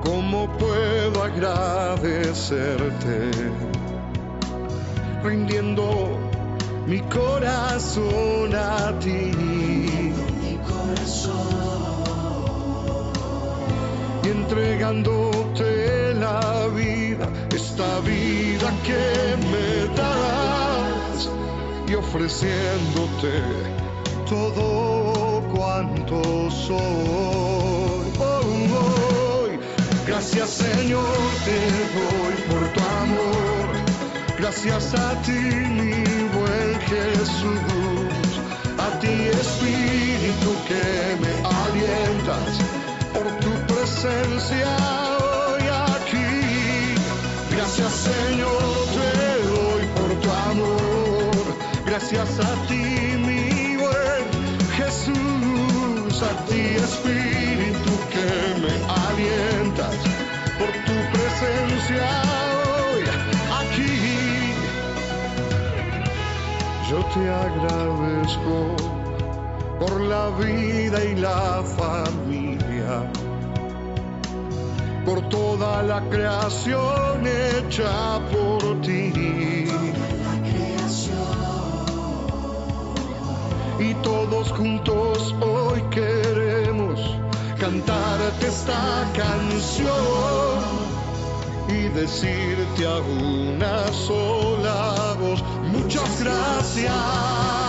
[0.03, 3.31] ¿Cómo puedo agradecerte?
[5.23, 6.24] Rindiendo
[6.87, 9.31] mi corazón a ti.
[10.41, 12.05] Mi corazón.
[14.23, 21.29] Y entregándote la vida, esta vida que me das,
[21.87, 23.33] y ofreciéndote
[24.29, 26.75] todo cuanto soy.
[28.19, 28.55] Oh,
[30.07, 31.03] Gracias Señor
[31.43, 31.57] te
[31.95, 33.54] doy por tu amor.
[34.37, 36.05] Gracias a ti mi
[36.87, 38.39] Jesús,
[38.77, 42.51] a ti Espíritu que me alientas
[43.13, 44.67] por tu presencia
[45.19, 45.63] hoy
[45.95, 46.95] aquí.
[47.51, 48.63] Gracias Señor
[48.95, 49.11] te
[49.51, 51.45] doy por tu amor,
[51.85, 52.83] gracias a ti
[53.27, 54.25] mi buen
[54.77, 58.29] Jesús, a ti Espíritu que
[58.61, 58.75] me
[59.07, 59.95] alientas
[60.59, 61.84] por tu presencia.
[67.15, 68.75] Te agradezco
[69.79, 73.09] por la vida y la familia,
[75.05, 79.13] por toda la creación hecha por ti.
[83.79, 86.99] Y todos juntos hoy queremos
[87.57, 90.59] cantarte esta canción
[91.69, 95.04] y decirte a una sola
[95.71, 97.64] muchas gracias.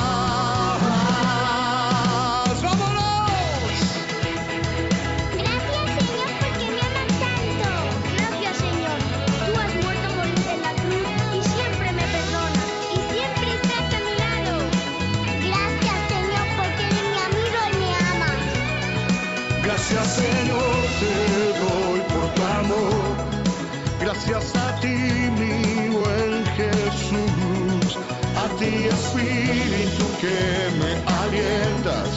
[30.20, 32.09] Que me alientas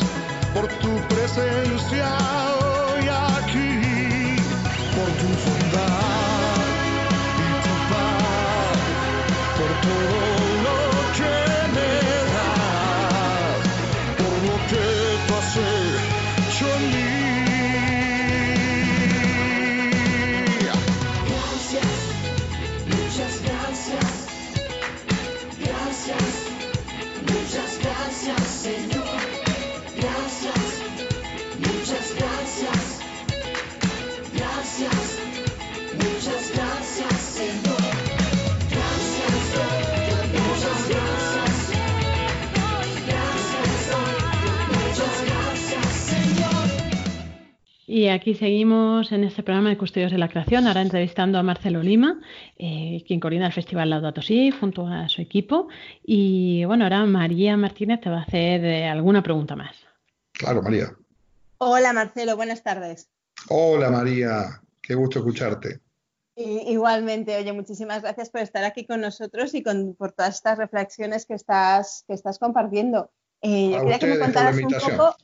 [0.54, 2.59] por tu presencia
[48.00, 51.84] Y aquí seguimos en este programa de Custodios de la Creación, ahora entrevistando a Marcelo
[51.84, 52.22] Lima,
[52.58, 55.68] eh, quien coordina el Festival Laudato Si junto a su equipo.
[56.02, 59.76] Y bueno, ahora María Martínez te va a hacer eh, alguna pregunta más.
[60.32, 60.96] Claro, María.
[61.58, 63.10] Hola Marcelo, buenas tardes.
[63.50, 65.82] Hola María, qué gusto escucharte.
[66.38, 71.26] Igualmente, oye, muchísimas gracias por estar aquí con nosotros y con, por todas estas reflexiones
[71.26, 73.12] que estás, que estás compartiendo.
[73.42, 75.16] Eh, yo A quería que me contaras un poco,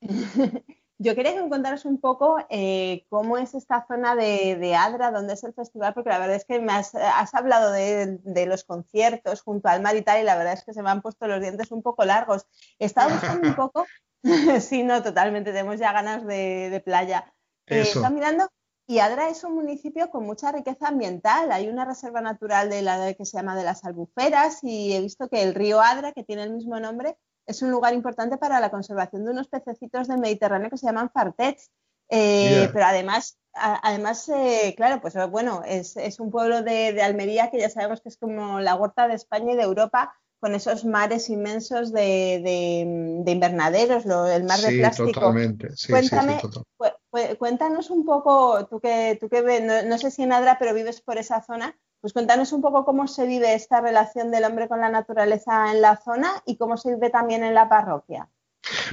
[0.98, 5.10] yo quería que me contaras un poco eh, cómo es esta zona de, de Adra,
[5.10, 8.46] dónde es el festival, porque la verdad es que me has, has hablado de, de
[8.46, 11.02] los conciertos junto al mar y tal, y la verdad es que se me han
[11.02, 12.46] puesto los dientes un poco largos.
[12.78, 13.86] He estado buscando un poco,
[14.60, 17.32] sí, no, totalmente, tenemos ya ganas de, de playa.
[17.66, 18.48] Eh, estaba mirando
[18.88, 21.50] y Adra es un municipio con mucha riqueza ambiental.
[21.50, 25.28] Hay una reserva natural de la que se llama de las Albuferas y he visto
[25.28, 28.70] que el río Adra, que tiene el mismo nombre, es un lugar importante para la
[28.70, 31.70] conservación de unos pececitos del Mediterráneo que se llaman fartets.
[32.08, 32.72] Eh, Yeah.
[32.72, 37.50] Pero además, a- además eh, claro, pues bueno, es, es un pueblo de, de Almería
[37.50, 40.84] que ya sabemos que es como la huerta de España y de Europa, con esos
[40.84, 45.10] mares inmensos de, de- de invernaderos, lo- el mar de plástico.
[45.12, 45.74] totalmente.
[45.76, 46.62] Sí, Cuéntame, sí, total.
[46.76, 50.58] Cu- cu- Cuéntanos un poco, tú que, tú que no, no sé si en Adra,
[50.58, 54.44] pero vives por esa zona, pues cuéntanos un poco cómo se vive esta relación del
[54.44, 58.28] hombre con la naturaleza en la zona y cómo se vive también en la parroquia.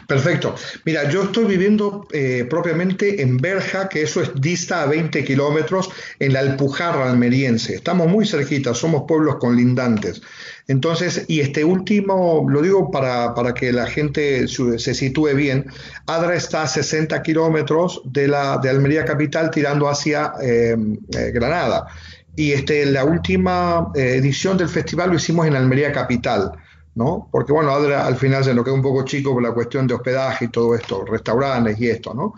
[0.08, 0.56] Perfecto.
[0.86, 5.90] Mira, yo estoy viviendo eh, propiamente en Berja, que eso es dista a 20 kilómetros
[6.20, 7.76] en la Alpujarra almeriense.
[7.76, 10.22] Estamos muy cerquita, somos pueblos colindantes.
[10.68, 15.66] Entonces, y este último, lo digo para, para que la gente se sitúe bien,
[16.06, 20.76] Adra está a 60 kilómetros de, de Almería capital tirando hacia eh,
[21.18, 21.88] eh, Granada.
[22.36, 26.52] Y este, la última eh, edición del festival lo hicimos en Almería capital.
[26.96, 27.28] ¿no?
[27.32, 29.96] Porque bueno, Adra al final se nos queda un poco chico por la cuestión de
[29.96, 32.36] hospedaje y todo esto, restaurantes y esto, ¿no?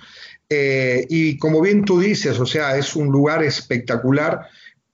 [0.50, 4.48] Eh, y como bien tú dices, o sea, es un lugar espectacular,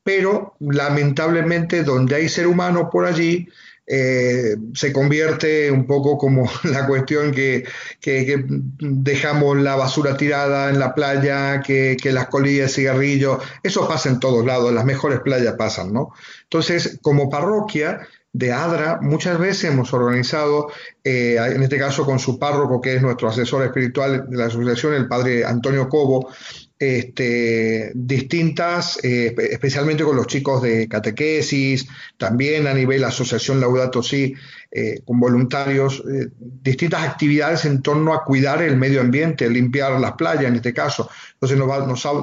[0.04, 3.48] pero lamentablemente donde hay ser humano por allí,
[3.94, 7.66] eh, se convierte un poco como la cuestión que,
[8.80, 14.22] dejamos la basura tirada en la playa, que, las colillas de cigarrillo, eso pasa en
[14.22, 16.14] todos lados, las mejores playas pasan, ¿no?
[16.44, 20.72] Entonces, como parroquia de Adra, muchas veces hemos organizado,
[21.04, 24.94] eh, en este caso con su párroco, que es nuestro asesor espiritual de la asociación,
[24.94, 26.30] el padre Antonio Cobo,
[26.82, 34.02] este, distintas, eh, espe- especialmente con los chicos de catequesis, también a nivel asociación Laudato
[34.02, 34.34] Si,
[34.72, 40.14] eh, con voluntarios, eh, distintas actividades en torno a cuidar el medio ambiente, limpiar las
[40.14, 41.08] playas en este caso.
[41.34, 41.68] Entonces nos,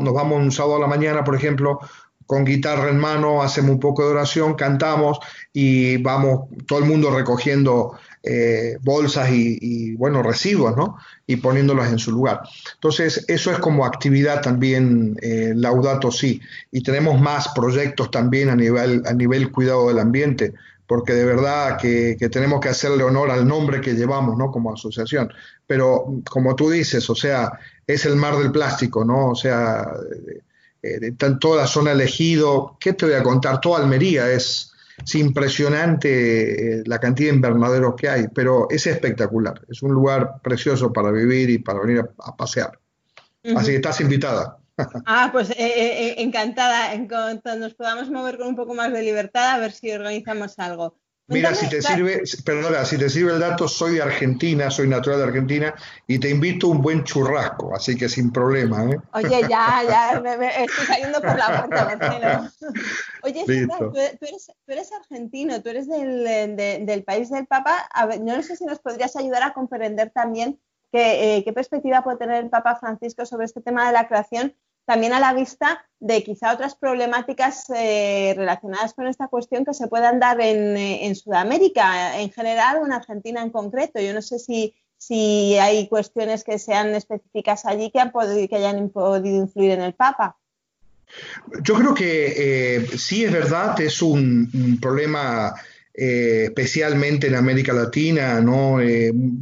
[0.03, 1.79] nos vamos un sábado a la mañana, por ejemplo,
[2.27, 5.18] con guitarra en mano, hacemos un poco de oración, cantamos
[5.53, 10.99] y vamos todo el mundo recogiendo eh, bolsas y, bueno, residuos, ¿no?
[11.27, 12.43] Y poniéndolos en su lugar.
[12.75, 16.41] Entonces, eso es como actividad también eh, Laudato Si.
[16.73, 20.55] Y tenemos más proyectos también a nivel, a nivel cuidado del ambiente,
[20.87, 24.51] porque de verdad que, tenemos que hacerle honor al nombre que llevamos, ¿no?
[24.51, 25.33] Como asociación.
[25.67, 27.53] Pero, como tú dices, o sea,
[27.87, 29.31] es el mar del plástico, ¿no?
[29.31, 29.87] O sea,
[30.83, 32.77] eh, toda la zona elegido.
[32.81, 33.61] ¿Qué te voy a contar?
[33.61, 34.73] Toda Almería es,
[35.05, 39.61] es impresionante eh, la cantidad de invernaderos que hay, pero es espectacular.
[39.69, 42.79] Es un lugar precioso para vivir y para venir a, a pasear.
[43.57, 44.59] Así que estás invitada.
[45.07, 46.95] Ah, pues eh, eh, encantada.
[46.95, 50.57] En cuanto nos podamos mover con un poco más de libertad, a ver si organizamos
[50.61, 50.97] algo.
[51.29, 55.19] Mira, si te sirve, perdona, si te sirve el dato, soy de Argentina, soy natural
[55.19, 55.75] de Argentina
[56.07, 58.99] y te invito a un buen churrasco, así que sin problema, ¿eh?
[59.12, 62.51] Oye, ya, ya, me, me- estoy saliendo por la puerta, Marcelo.
[63.23, 67.47] Oye, Sandra, tú, tú eres, tú eres argentino, tú eres del, de- del país del
[67.47, 67.87] Papa.
[67.93, 70.59] A ver, no sé si nos podrías ayudar a comprender también
[70.93, 74.55] qué, qué perspectiva puede tener el Papa Francisco sobre este tema de la creación
[74.88, 79.87] también a la vista de quizá otras problemáticas eh, relacionadas con esta cuestión que se
[79.87, 84.01] puedan dar eh, en, Sudamérica en general o en Argentina en concreto.
[84.01, 88.57] Yo no sé si, si hay cuestiones que sean específicas allí que, han podido, que
[88.57, 90.38] hayan podido influir en el Papa.
[91.62, 95.55] Yo creo que eh, sí es verdad, es un, problema
[96.01, 98.79] especialmente en América Latina, ¿no?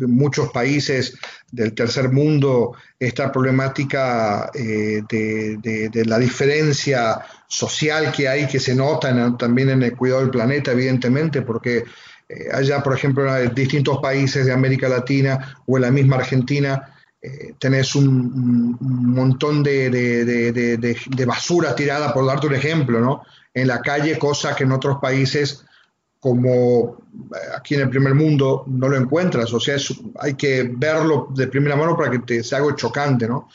[0.08, 1.18] muchos países
[1.52, 9.36] del tercer mundo esta problemática eh, de, la diferencia social que hay, que se nota
[9.36, 11.84] también en el cuidado del planeta, evidentemente, porque
[12.28, 16.94] eh, allá, por ejemplo, en distintos países de América Latina o en la misma Argentina,
[17.20, 23.22] eh, tenés un, montón de, de, basura tirada, por darte un ejemplo, ¿no?
[23.54, 25.64] en la calle, cosa que en otros países
[26.26, 26.96] como
[27.56, 29.76] aquí en el primer mundo no lo encuentras, o sea,
[30.18, 33.48] hay que verlo de primera mano para que te sea algo chocante, ¿no?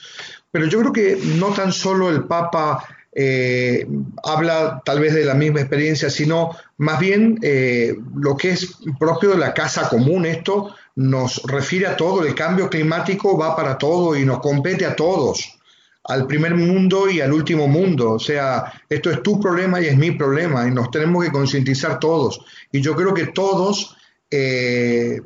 [0.49, 2.81] Pero yo creo que no tan solo el Papa
[3.11, 3.85] eh,
[4.23, 9.31] habla tal vez de la misma experiencia, sino más bien eh, lo que es propio
[9.31, 10.25] de la casa común.
[10.25, 14.95] Esto nos refiere a todo, el cambio climático va para todo y nos compete a
[14.95, 15.59] todos
[16.03, 18.11] al primer mundo y al último mundo.
[18.13, 21.99] O sea, esto es tu problema y es mi problema y nos tenemos que concientizar
[21.99, 22.41] todos.
[22.71, 23.95] Y yo creo que todos
[24.33, 25.21] eh,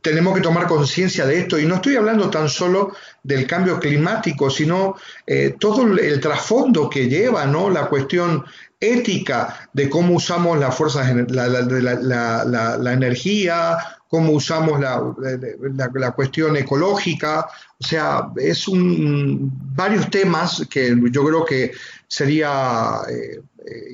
[0.00, 1.58] tenemos que tomar conciencia de esto.
[1.58, 7.08] Y no estoy hablando tan solo del cambio climático, sino eh, todo el, trasfondo que
[7.08, 7.68] lleva, ¿no?
[7.68, 8.44] La cuestión
[8.80, 13.78] ética de cómo usamos las fuerzas, la, la, la energía,
[14.10, 17.46] cómo usamos la, cuestión ecológica,
[17.78, 21.70] o sea, es un, varios temas que yo creo que
[22.08, 23.40] sería eh,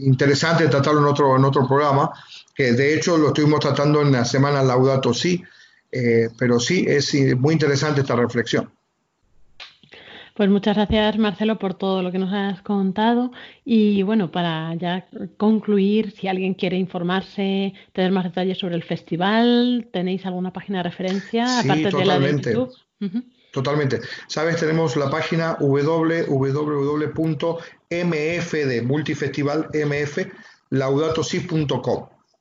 [0.00, 2.10] interesante tratarlo en otro, en otro programa,
[2.54, 5.44] que de hecho lo estuvimos tratando en la semana Laudato Si,
[5.92, 8.70] eh, pero sí, es muy interesante esta reflexión.
[10.36, 13.30] Pues muchas gracias, Marcelo, por todo lo que nos has contado.
[13.64, 19.88] Y bueno, para ya concluir, si alguien quiere informarse, tener más detalles sobre el festival,
[19.90, 22.70] ¿tenéis alguna página de referencia aparte de la de YouTube?
[23.50, 24.00] Totalmente.
[24.26, 26.26] Sabes, tenemos la página www.mf
[28.52, 30.18] de multifestival mf.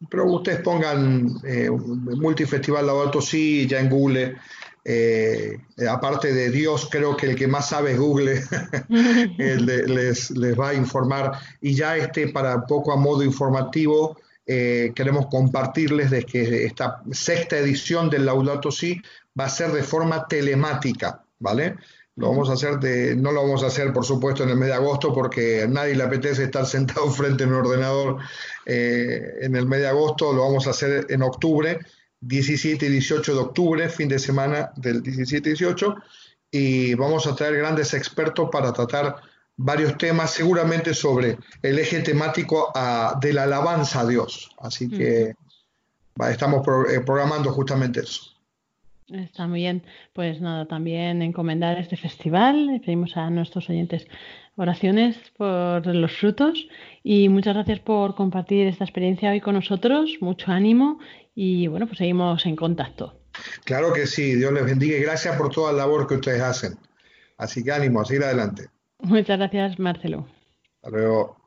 [0.10, 4.36] Pero ustedes pongan eh, multifestival laudato si ya en Google
[4.88, 5.58] eh,
[5.90, 8.44] aparte de Dios, creo que el que más sabe es Google,
[9.40, 11.32] les, les, va a informar.
[11.60, 17.58] Y ya este, para poco a modo informativo, eh, queremos compartirles de que esta sexta
[17.58, 19.02] edición del Laudato Si
[19.38, 21.78] va a ser de forma telemática, ¿vale?
[22.18, 24.70] Lo vamos a hacer de, no lo vamos a hacer, por supuesto, en el mes
[24.70, 28.18] de agosto, porque a nadie le apetece estar sentado frente a un ordenador
[28.68, 30.32] eh, en el mes de agosto.
[30.32, 31.80] Lo vamos a hacer en octubre
[32.22, 35.96] 17 y 18 de octubre, fin de semana del 17 y 18,
[36.52, 39.18] y vamos a traer grandes expertos para tratar
[39.58, 42.72] varios temas, seguramente sobre el eje temático
[43.22, 44.52] de la alabanza a Dios.
[44.60, 45.34] Así que
[46.30, 48.36] estamos eh, programando justamente eso.
[49.08, 49.84] Está muy bien.
[50.14, 52.82] Pues nada, también encomendar este festival.
[52.84, 54.08] Pedimos a nuestros oyentes
[54.56, 56.68] oraciones por los frutos
[57.04, 60.18] y muchas gracias por compartir esta experiencia hoy con nosotros.
[60.22, 61.00] Mucho ánimo
[61.36, 63.20] y bueno, pues seguimos en contacto.
[63.66, 66.78] Claro que sí, Dios les bendiga y gracias por toda la labor que ustedes hacen.
[67.38, 68.70] Así que ánimo, a seguir adelante.
[69.00, 70.26] Muchas gracias, Marcelo.
[70.82, 71.45] Hasta luego.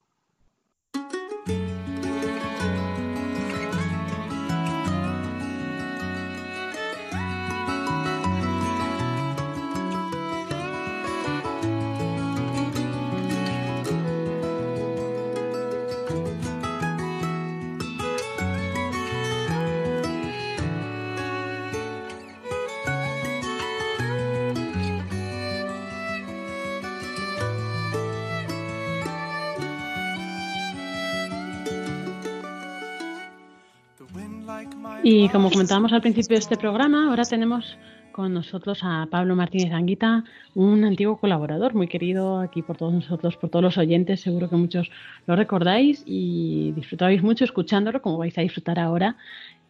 [35.11, 37.79] Y como comentábamos al principio de este programa, ahora tenemos
[38.13, 40.23] con nosotros a Pablo Martínez Anguita,
[40.54, 44.21] un antiguo colaborador muy querido aquí por todos nosotros, por todos los oyentes.
[44.21, 44.90] Seguro que muchos
[45.27, 49.17] lo recordáis y disfrutabais mucho escuchándolo, como vais a disfrutar ahora.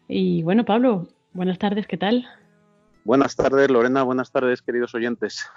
[0.09, 2.27] Y bueno, Pablo, buenas tardes, ¿qué tal?
[3.05, 5.49] Buenas tardes, Lorena, buenas tardes, queridos oyentes.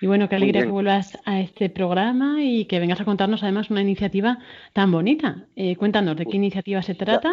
[0.00, 3.70] Y bueno, qué alegría que vuelvas a este programa y que vengas a contarnos además
[3.70, 4.40] una iniciativa
[4.72, 5.46] tan bonita.
[5.54, 7.32] Eh, cuéntanos, ¿de qué iniciativa se trata?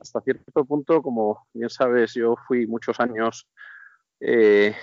[0.00, 3.48] Hasta cierto punto, como bien sabes, yo fui muchos años
[4.20, 4.74] eh,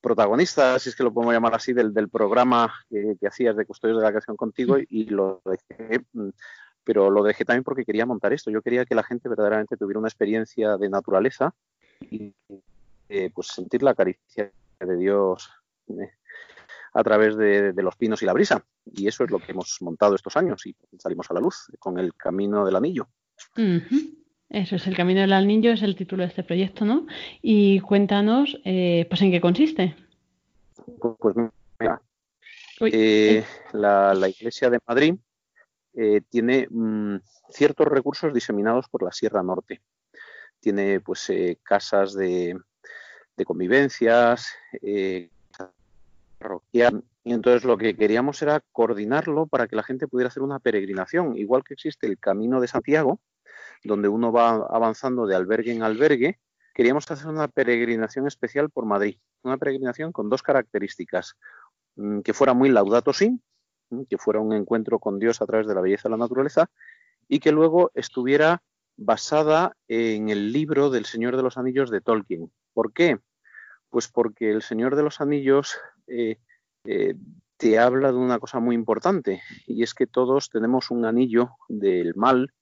[0.00, 4.04] protagonista, si es que lo podemos llamar así, del, programa que, hacías de Custodios de
[4.04, 6.30] la Creación contigo y, lo dejé, mm,
[6.84, 8.50] pero lo dejé también porque quería montar esto.
[8.50, 11.54] Yo quería que la gente verdaderamente tuviera una experiencia de naturaleza
[12.00, 12.34] y
[13.08, 14.50] eh, pues sentir la caricia
[14.80, 15.48] de Dios
[15.88, 16.10] eh,
[16.94, 18.64] a través de, los pinos y la brisa.
[18.84, 21.98] Y eso es lo que hemos montado estos años y salimos a la luz con
[21.98, 23.08] el Camino del Anillo.
[24.48, 27.06] Eso es, el Camino del Anillo es el título de este proyecto, ¿no?
[27.40, 29.94] Y cuéntanos, eh, pues, ¿en qué consiste?
[31.18, 31.36] Pues,
[31.78, 32.00] mira,
[33.72, 35.14] la, Iglesia de Madrid
[36.30, 37.16] tiene mm,
[37.50, 39.80] ciertos recursos diseminados por la Sierra Norte.
[40.60, 41.30] Tiene pues
[41.64, 42.56] casas de,
[43.36, 45.30] de convivencias, eh,
[47.24, 51.36] y entonces lo que queríamos era coordinarlo para que la gente pudiera hacer una peregrinación,
[51.36, 53.20] igual que existe el Camino de Santiago,
[53.84, 56.40] donde uno va avanzando de albergue en albergue,
[56.74, 61.36] queríamos hacer una peregrinación especial por Madrid, una peregrinación con dos características,
[61.96, 63.40] mm, que fuera muy laudato si,
[63.90, 66.70] mm, que fuera un encuentro con Dios a través de la belleza de la naturaleza,
[67.28, 68.62] y que luego estuviera
[68.96, 72.52] basada en el libro del Señor de los Anillos de Tolkien.
[72.74, 73.18] ¿Por qué?
[73.90, 76.38] Pues porque el Señor de los Anillos eh,
[76.84, 77.14] eh,
[77.56, 82.14] te habla de una cosa muy importante y es que todos tenemos un anillo del
[82.16, 82.52] mal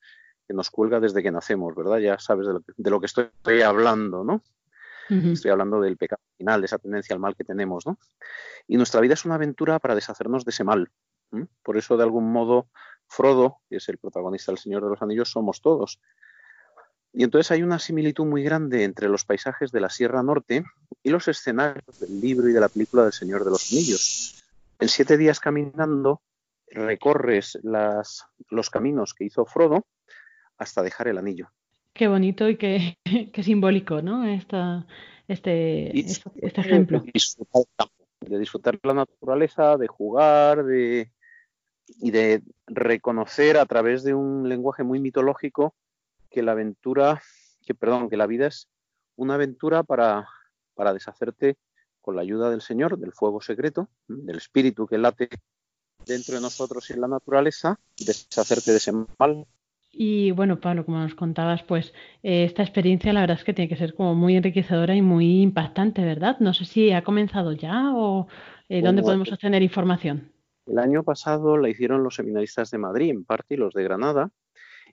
[0.46, 1.98] que nos cuelga desde que nacemos, ¿verdad?
[1.98, 4.42] Ya sabes de lo que, estoy hablando, ¿no?
[5.08, 7.98] Estoy hablando del pecado final, de esa tendencia al mal que tenemos, ¿no?
[8.68, 10.90] Y nuestra vida es una aventura para deshacernos de ese mal.
[11.62, 12.68] Por eso, de algún modo,
[13.08, 16.00] Frodo, que es el protagonista del Señor de los Anillos, somos todos.
[17.12, 20.64] Y entonces hay una similitud muy grande entre los paisajes de la Sierra Norte
[21.02, 24.44] y los escenarios del libro y de la película del Señor de los Anillos.
[24.78, 26.22] En siete días caminando
[26.68, 29.86] recorres las, los caminos que hizo Frodo
[30.56, 31.50] hasta dejar el anillo.
[31.92, 32.98] Qué bonito y qué,
[33.42, 34.24] simbólico, ¿no?
[34.24, 34.86] Esta,
[35.26, 37.00] este, este, ejemplo.
[37.00, 37.88] De disfrutar,
[38.20, 41.11] de disfrutar la naturaleza, de jugar, de,
[41.86, 45.74] y de reconocer a través de un lenguaje muy mitológico
[46.31, 47.20] que la aventura,
[47.66, 48.68] que perdón, que la vida es
[49.16, 50.28] una aventura para,
[50.74, 51.57] para deshacerte
[52.01, 55.28] con la ayuda del Señor, del fuego secreto, del espíritu que late
[56.07, 59.47] dentro de nosotros y en la naturaleza, deshacerte de ese mal.
[59.93, 63.68] Y bueno, Pablo, como nos contabas, pues eh, esta experiencia la verdad es que tiene
[63.68, 66.39] que ser como muy enriquecedora y muy impactante, ¿verdad?
[66.39, 68.28] No sé si ha comenzado ya o
[68.68, 70.33] eh, dónde podemos obtener información.
[70.66, 74.31] El año pasado la hicieron los seminaristas de Madrid, en parte, y los de Granada,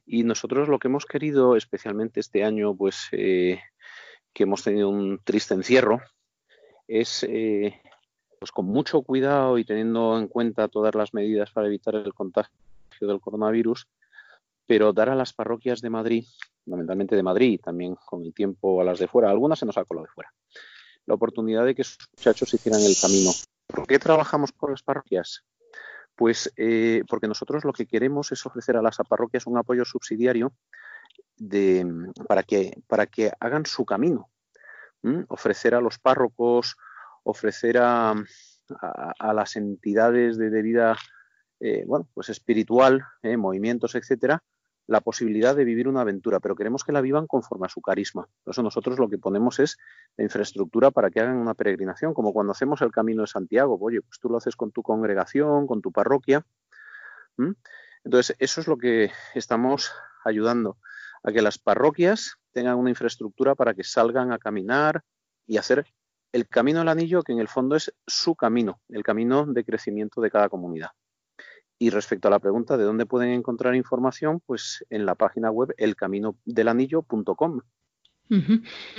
[0.08, 3.60] y nosotros lo que hemos querido, especialmente este año, pues eh,
[4.34, 6.01] que hemos tenido un triste encierro,
[6.88, 7.82] es eh,
[8.39, 12.51] pues con mucho cuidado y teniendo en cuenta todas las medidas para evitar el contagio
[13.01, 13.88] del coronavirus,
[14.66, 16.26] pero dar a las parroquias de Madrid,
[16.64, 19.84] fundamentalmente de Madrid, también con el tiempo a las de fuera, algunas se nos ha
[19.84, 20.34] colado de fuera,
[21.05, 23.32] la oportunidad de que sus muchachos hicieran el camino.
[23.68, 25.43] ¿Por qué trabajamos con las parroquias?
[26.18, 30.51] Pues eh, porque nosotros lo que queremos es ofrecer a las parroquias un apoyo subsidiario
[32.28, 34.30] para, que, para que hagan su camino.
[35.28, 36.76] Ofrecer a los párrocos,
[37.24, 38.15] ofrecer a,
[39.32, 40.97] las entidades de, vida
[41.59, 44.43] eh, bueno, pues espiritual, eh, movimientos, etcétera,
[44.88, 48.28] la posibilidad de vivir una aventura, pero queremos que la vivan conforme a su carisma.
[48.44, 49.78] Por eso nosotros lo que ponemos es
[50.16, 53.78] la infraestructura para que hagan una peregrinación, como cuando hacemos el Camino de Santiago.
[53.80, 56.46] Oye, pues tú lo haces con tu congregación, con tu parroquia.
[58.04, 59.92] Entonces, eso es lo que estamos
[60.24, 60.78] ayudando,
[61.24, 65.04] a que las parroquias tengan una infraestructura para que salgan a caminar
[65.46, 65.86] y hacer
[66.32, 70.22] el camino al anillo, que en el fondo es su camino, el camino de crecimiento
[70.22, 70.90] de cada comunidad.
[71.80, 75.73] Y respecto a la pregunta de dónde pueden encontrar información, pues en la página web
[75.78, 77.61] elcaminodelanillo.com.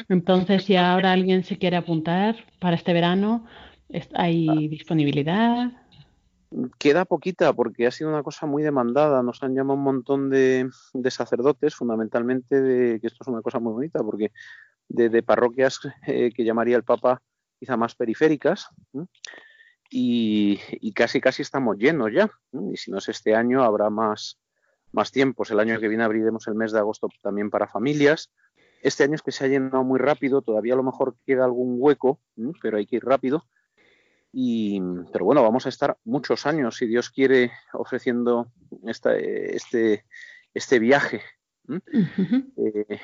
[0.09, 3.47] Entonces, si ahora alguien se quiere apuntar para este verano,
[4.15, 4.55] ¿hay ah.
[4.71, 5.73] disponibilidad?
[6.79, 9.23] Queda poquita porque ha sido una cosa muy demandada.
[9.23, 10.71] Nos han llamado un montón de,
[11.11, 14.33] sacerdotes, fundamentalmente de que esto es una cosa muy bonita, porque
[14.89, 17.21] de, parroquias eh, que llamaría el Papa
[17.59, 18.69] quizá más periféricas
[19.91, 22.31] y, casi casi estamos llenos ya.
[22.73, 24.39] Y si no es este año, habrá más,
[24.93, 25.51] más tiempos.
[25.51, 28.31] El año que viene abriremos el mes de agosto también para familias.
[28.83, 31.77] Este año es que se ha llenado muy rápido, todavía a lo mejor queda algún
[31.79, 32.21] hueco,
[32.63, 33.47] pero hay que ir rápido.
[34.33, 34.81] Y,
[35.13, 38.53] pero bueno, vamos a estar muchos años, si Dios quiere, ofreciendo
[38.87, 40.05] esta, este,
[40.55, 41.23] este viaje.
[42.57, 43.01] Eh,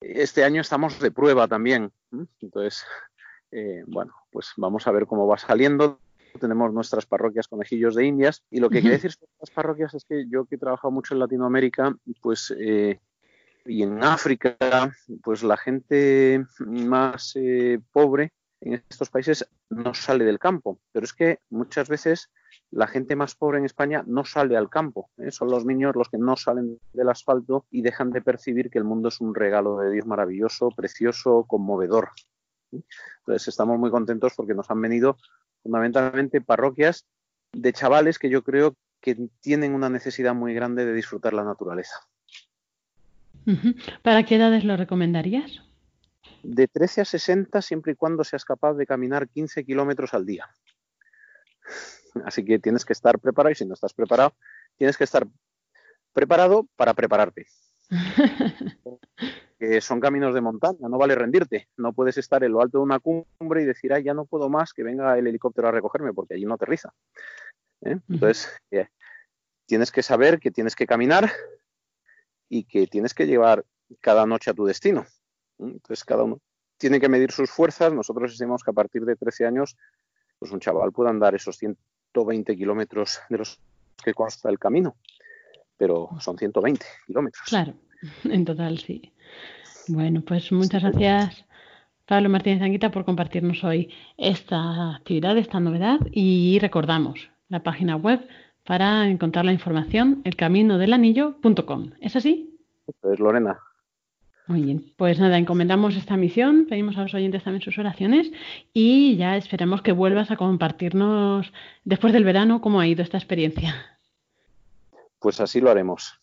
[0.00, 1.92] este año estamos de prueba también.
[2.40, 2.84] Entonces,
[3.50, 6.00] eh, bueno, pues vamos a ver cómo va saliendo.
[6.38, 10.04] Tenemos nuestras parroquias conejillos de Indias y lo que quiere decir sobre las parroquias es
[10.04, 13.00] que yo que he trabajado mucho en Latinoamérica, pues eh,
[13.64, 14.56] y en África,
[15.22, 21.12] pues la gente más eh, pobre en estos países no sale del campo, pero es
[21.12, 22.30] que muchas veces
[22.70, 26.18] la gente más pobre en España no sale al campo, son los niños los que
[26.18, 29.90] no salen del asfalto y dejan de percibir que el mundo es un regalo de
[29.90, 32.10] Dios maravilloso, precioso, conmovedor.
[32.72, 35.18] Entonces estamos muy contentos porque nos han venido
[35.62, 37.06] fundamentalmente parroquias
[37.52, 42.00] de chavales que yo creo que tienen una necesidad muy grande de disfrutar la naturaleza.
[44.02, 45.62] ¿Para qué edades lo recomendarías?
[46.42, 50.46] De 13 a 60, siempre y cuando seas capaz de caminar 15 kilómetros al día.
[52.24, 54.34] Así que tienes que estar preparado y si no estás preparado,
[54.76, 55.26] tienes que estar
[56.12, 57.46] preparado para prepararte.
[59.58, 61.68] que son caminos de montaña, no vale rendirte.
[61.76, 64.48] No puedes estar en lo alto de una cumbre y decir, ay, ya no puedo
[64.48, 66.92] más, que venga el helicóptero a recogerme, porque allí no aterriza.
[67.82, 67.98] ¿eh?
[68.08, 68.88] Entonces, eh,
[69.66, 71.32] tienes que saber que tienes que caminar
[72.48, 73.64] y que tienes que llevar
[74.00, 75.06] cada noche a tu destino.
[75.58, 76.40] Entonces, cada uno
[76.76, 77.92] tiene que medir sus fuerzas.
[77.92, 79.76] Nosotros decimos que a partir de 13 años,
[80.38, 83.60] pues un chaval puede andar esos 120 kilómetros de los
[84.02, 84.96] que consta el camino,
[85.76, 87.44] pero son 120 kilómetros.
[87.48, 87.74] Claro,
[88.24, 89.12] en total, sí.
[89.88, 91.46] Bueno, pues muchas gracias,
[92.06, 98.26] Pablo Martínez Anguita, por compartirnos hoy esta actividad, esta novedad y recordamos la página web
[98.64, 101.92] para encontrar la información, elcaminodelanillo.com.
[102.00, 102.58] ¿Es así?
[103.00, 103.58] Pues Lorena.
[104.46, 108.30] Muy bien, pues nada, encomendamos esta misión, pedimos a los oyentes también sus oraciones
[108.72, 111.52] y ya esperemos que vuelvas a compartirnos
[111.84, 113.74] después del verano cómo ha ido esta experiencia.
[115.18, 116.18] Pues así lo haremos.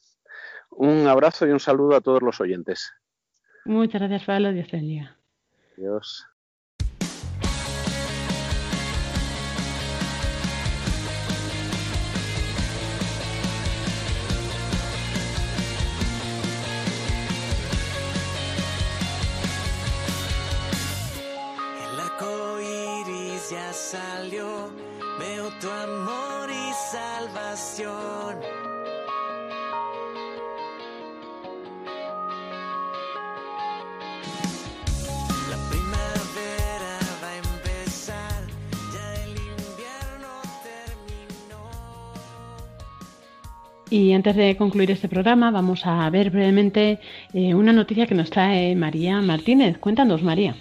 [0.72, 2.94] Un abrazo y un saludo a todos los oyentes.
[3.66, 4.52] Muchas gracias, Pablo.
[4.52, 5.18] Dios te bendiga.
[5.78, 6.28] Adiós.
[43.96, 47.00] Y antes de concluir este programa, vamos a ver brevemente
[47.34, 49.78] eh, una noticia que nos trae María Martínez.
[49.78, 50.54] Cuéntanos, María.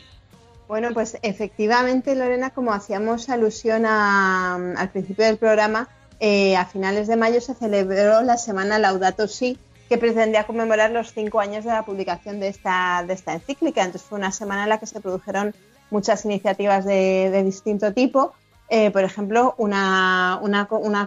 [0.69, 5.89] Bueno, pues efectivamente, Lorena, como hacíamos alusión al principio del programa,
[6.21, 9.59] eh, a finales de mayo se celebró la semana Laudato Si,
[9.89, 13.83] que pretendía conmemorar los cinco años de la publicación de esta, encíclica.
[13.83, 15.57] Entonces fue una semana en la que se produjeron
[15.91, 18.33] muchas iniciativas de, distinto tipo.
[18.69, 20.39] Eh, por ejemplo, una,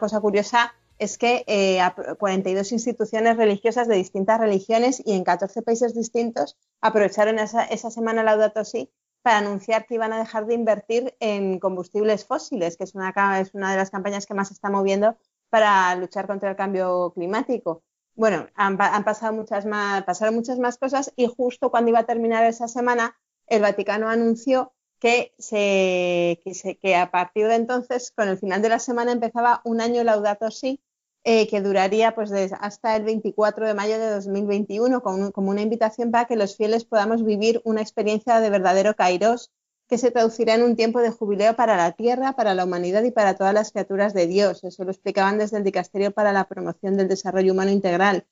[0.01, 1.43] cosa curiosa es que
[2.19, 8.23] 42 eh, instituciones religiosas de distintas religiones y en 14 países distintos aprovecharon esa, semana
[8.23, 8.91] Laudato Si
[9.21, 13.77] para anunciar que iban a dejar de invertir en combustibles fósiles, que es una, de
[13.77, 15.17] las campañas que más se está moviendo
[15.49, 17.83] para luchar contra el cambio climático.
[18.15, 22.45] Bueno, han, pasado muchas más, pasaron muchas más cosas y justo cuando iba a terminar
[22.45, 23.15] esa semana,
[23.47, 25.33] el Vaticano anunció que,
[26.81, 30.49] que a partir de entonces, con el final de la semana, empezaba un año Laudato
[30.51, 30.81] Si,
[31.29, 36.23] eh, que duraría pues hasta el 24 de mayo de 2021 como una invitación para
[36.23, 39.51] que los fieles podamos vivir una experiencia de verdadero kairos
[39.89, 43.11] que se traducirá en un tiempo de jubileo para la tierra, para la humanidad y
[43.11, 44.63] para todas las criaturas de Dios.
[44.63, 48.25] Eso lo explicaban desde el Dicasterio para la Promoción del Desarrollo Humano Integral.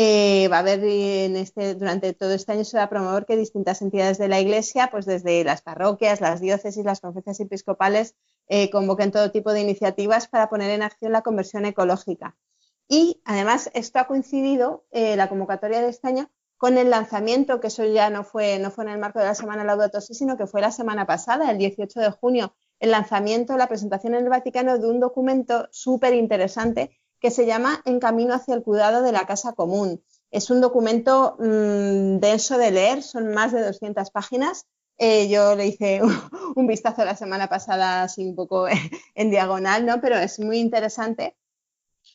[0.00, 3.82] Eh, va a haber este, durante todo este año se va a promover que distintas
[3.82, 8.14] entidades de la Iglesia, pues desde las parroquias, las diócesis, las conferencias episcopales,
[8.46, 12.36] eh, convoquen todo tipo de iniciativas para poner en acción la conversión ecológica.
[12.86, 17.66] Y además esto ha coincidido, eh, la convocatoria de este año, con el lanzamiento, que
[17.66, 20.36] eso ya no fue, no fue en el marco de la Semana Laudato Si, sino
[20.36, 24.30] que fue la semana pasada, el 18 de junio, el lanzamiento, la presentación en el
[24.30, 29.12] Vaticano de un documento súper interesante que se llama En camino hacia el cuidado de
[29.12, 30.02] la casa común.
[30.30, 34.66] Es un documento mm, denso de leer, son más de 200 páginas.
[34.98, 36.00] Eh, yo le hice
[36.56, 38.66] un vistazo la semana pasada, así un poco
[39.14, 40.00] en diagonal, ¿no?
[40.00, 41.36] pero es muy interesante.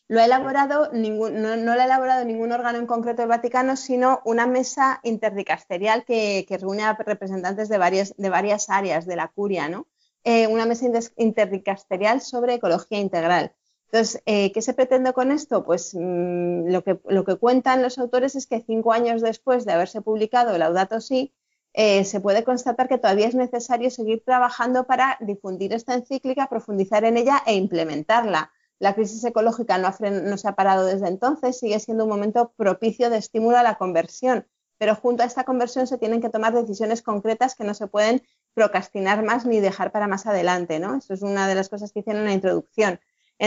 [0.07, 4.21] Lo ha elaborado ningún, no, lo ha elaborado ningún órgano en concreto del Vaticano, sino
[4.25, 9.69] una mesa interdicasterial que, reúne a representantes de varias, de varias áreas de la curia,
[9.69, 9.87] ¿no?
[10.25, 10.87] Eh, una mesa
[11.17, 13.53] interdicasterial sobre ecología integral.
[13.93, 15.63] Entonces, eh, ¿qué se pretende con esto?
[15.63, 20.57] Pues mm, lo, que, cuentan los autores es que cinco años después de haberse publicado
[20.57, 21.31] Laudato Si,
[21.73, 27.05] eh, se puede constatar que todavía es necesario seguir trabajando para difundir esta encíclica, profundizar
[27.05, 28.51] en ella e implementarla.
[28.79, 33.11] La crisis ecológica no, no se ha parado desde entonces, sigue siendo un momento propicio
[33.11, 34.47] de estímulo a la conversión,
[34.79, 38.23] pero junto a esta conversión se tienen que tomar decisiones concretas que no se pueden
[38.55, 40.79] procrastinar más ni dejar para más adelante.
[40.79, 40.95] ¿no?
[40.95, 42.99] Eso es una de las cosas que hicieron en la introducción.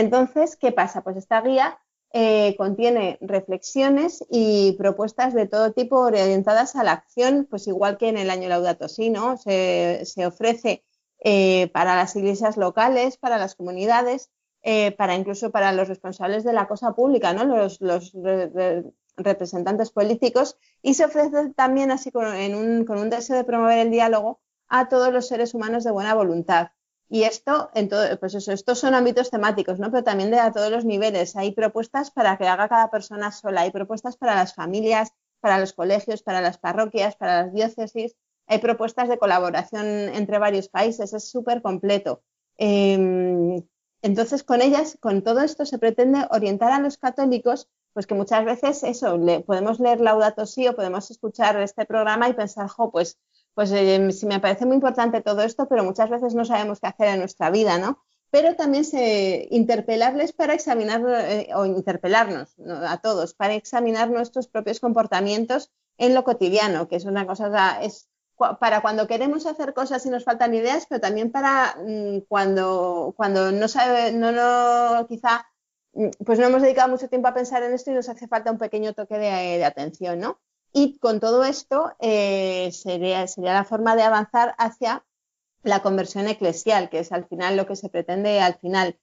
[0.03, 1.01] Entonces, ¿qué pasa?
[1.03, 1.79] Pues esta guía
[2.13, 8.09] eh, contiene reflexiones y propuestas de todo tipo orientadas a la acción, pues igual que
[8.09, 9.37] en el año Laudato Si, ¿no?
[9.37, 10.83] Se, ofrece
[11.23, 14.29] eh, para las iglesias locales, para las comunidades,
[14.61, 17.43] eh, para incluso para los responsables de la cosa pública, ¿no?
[17.45, 18.83] los, los re- re-
[19.17, 24.89] representantes políticos, y se ofrece también así con un deseo de promover el diálogo a
[24.89, 26.69] todos los seres humanos de buena voluntad.
[27.09, 29.89] Y esto, en todo, pues eso, estos son ámbitos temáticos, ¿no?
[29.91, 31.35] pero también de a todos los niveles.
[31.35, 35.73] Hay propuestas para que haga cada persona sola, hay propuestas para las familias, para los
[35.73, 38.15] colegios, para las parroquias, para las diócesis,
[38.47, 42.23] hay propuestas de colaboración entre varios países, es súper completo.
[42.57, 43.61] Eh,
[44.01, 48.45] entonces, con ellas, con todo esto, se pretende orientar a los católicos, pues que muchas
[48.45, 52.91] veces eso, le, podemos leer Laudato Si o podemos escuchar este programa y pensar, jo,
[52.91, 53.17] pues,
[53.57, 56.85] pues eh, sí me parece muy importante todo esto, pero muchas veces no sabemos qué
[56.85, 58.03] hacer en nuestra vida, ¿no?
[58.29, 58.85] Pero también
[59.49, 62.75] interpelarles para examinar, eh, o interpelarnos ¿no?
[62.87, 68.07] a todos, para examinar nuestros propios comportamientos en lo cotidiano, que es una cosa, es
[68.59, 73.51] para cuando queremos hacer cosas y nos faltan ideas, pero también para mm, cuando, cuando
[73.51, 75.47] no sabe, no, no, quizá,
[75.93, 78.51] mm, pues no hemos dedicado mucho tiempo a pensar en esto y nos hace falta
[78.51, 80.39] un pequeño toque de atención, ¿no?
[80.79, 85.05] Y con todo esto eh, sería, sería la forma de avanzar hacia
[85.63, 88.99] la conversión eclesial, que es al final lo que se pretende al final.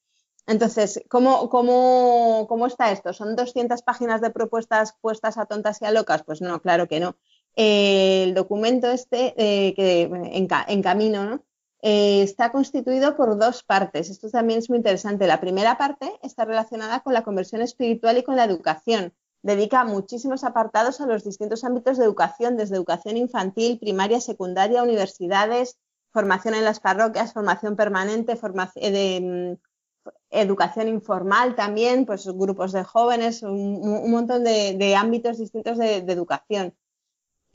[0.47, 3.13] Entonces, ¿cómo, cómo, cómo está esto?
[3.13, 6.23] ¿Son 200 páginas de propuestas puestas a tontas y a locas?
[6.25, 7.17] Pues no, claro que no.
[7.57, 11.45] Eh, el documento este, eh, que en, ca- en camino, ¿no?
[11.83, 14.11] Está constituido por dos partes.
[14.11, 15.27] Esto también es muy interesante.
[15.27, 19.15] La primera parte está relacionada con la conversión espiritual y con la educación.
[19.45, 25.77] Dedica muchísimos apartados a los distintos ámbitos de educación, desde educación infantil, primaria, secundaria, universidades,
[26.15, 32.85] formación en las parroquias, formación permanente, formación de, mm, educación informal también, pues grupos de
[32.85, 36.75] jóvenes, un, montón de, ámbitos distintos de educación.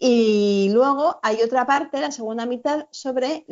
[0.02, 3.46] Y luego hay otra parte, la segunda mitad, sobre,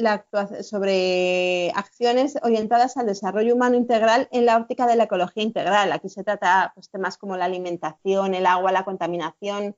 [0.62, 5.92] sobre acciones orientadas al desarrollo humano integral en la óptica de la ecología integral.
[5.92, 9.76] Aquí se trata pues, temas como la alimentación, el agua, la contaminación,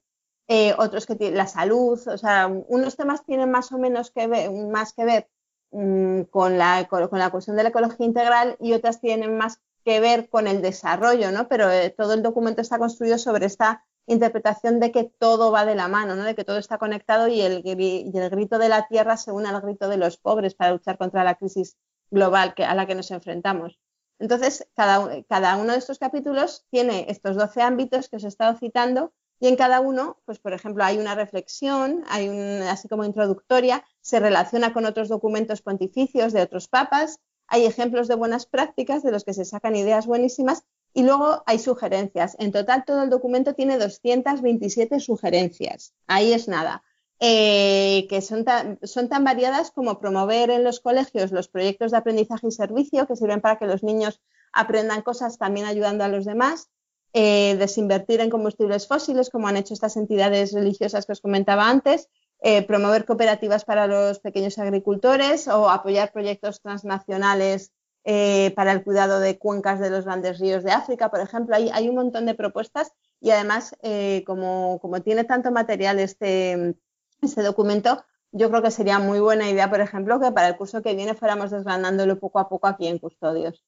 [0.48, 2.00] eh, otros que la salud.
[2.08, 5.30] O sea, unos temas tienen más o menos que ver, más que ver
[5.72, 10.00] mm, con, la, con la cuestión de la ecología integral y otras tienen más que
[10.00, 11.48] ver con el desarrollo, ¿no?
[11.48, 15.76] Pero eh, todo el documento está construido sobre esta interpretación de que todo va de
[15.76, 16.24] la mano, ¿no?
[16.24, 19.88] de que todo está conectado y el, grito de la tierra se une al grito
[19.88, 21.78] de los pobres para luchar contra la crisis
[22.10, 23.80] global a la que nos enfrentamos.
[24.18, 29.14] Entonces, cada uno de estos capítulos tiene estos 12 ámbitos que os he estado citando
[29.40, 33.86] y en cada uno, pues por ejemplo, hay una reflexión, hay un, así como introductoria,
[34.02, 39.12] se relaciona con otros documentos pontificios de otros papas, hay ejemplos de buenas prácticas de
[39.12, 42.36] los que se sacan ideas buenísimas y luego hay sugerencias.
[42.40, 45.94] En total, todo el documento tiene 227 sugerencias.
[46.08, 46.84] Ahí es nada.
[47.22, 51.98] Eh, que son tan, son tan variadas como promover en los colegios los proyectos de
[51.98, 54.22] aprendizaje y servicio que sirven para que los niños
[54.54, 56.70] aprendan cosas también ayudando a los demás,
[57.12, 62.08] eh, desinvertir en combustibles fósiles como han hecho estas entidades religiosas que os comentaba antes,
[62.42, 67.74] eh, promover cooperativas para los pequeños agricultores o apoyar proyectos transnacionales
[68.12, 71.56] eh, para el cuidado de cuencas de los grandes ríos de África, por ejemplo.
[71.56, 72.92] Hay, un montón de propuestas
[73.22, 76.74] y además, eh, como, como, tiene tanto material este,
[77.22, 80.82] este documento, yo creo que sería muy buena idea, por ejemplo, que para el curso
[80.82, 83.64] que viene fuéramos desgranándolo poco a poco aquí en Custodios.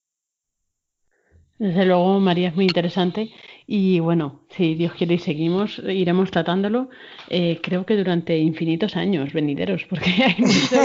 [1.60, 3.32] Desde luego, María, es muy interesante
[3.74, 6.90] y bueno, si Dios quiere y seguimos, iremos tratándolo,
[7.30, 10.76] eh, creo que durante infinitos años venideros, porque hay mucho,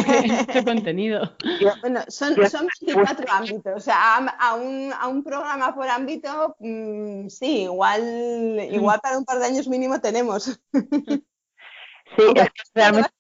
[0.47, 1.37] mucho contenido.
[1.81, 6.55] Bueno, son, son 24 ámbitos, o sea, a, a, un, a un programa por ámbito,
[6.61, 10.61] mmm, sí, igual, igual para un par de años mínimo tenemos.
[12.17, 13.11] Sí, es que realmente.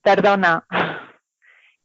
[0.00, 0.64] Perdona,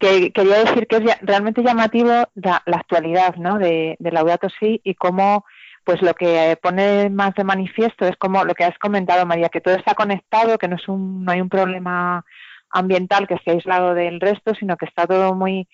[0.02, 3.60] que quería decir que es realmente llamativo la, la actualidad ¿no?
[3.60, 5.46] de, de Laudato Si y cómo
[5.84, 9.62] pues lo que pone más de manifiesto es como lo que has comentado María, que
[9.62, 12.26] todo está conectado, que no es un, no hay un problema
[12.70, 15.68] ambiental que esté aislado del resto, sino que está todo muy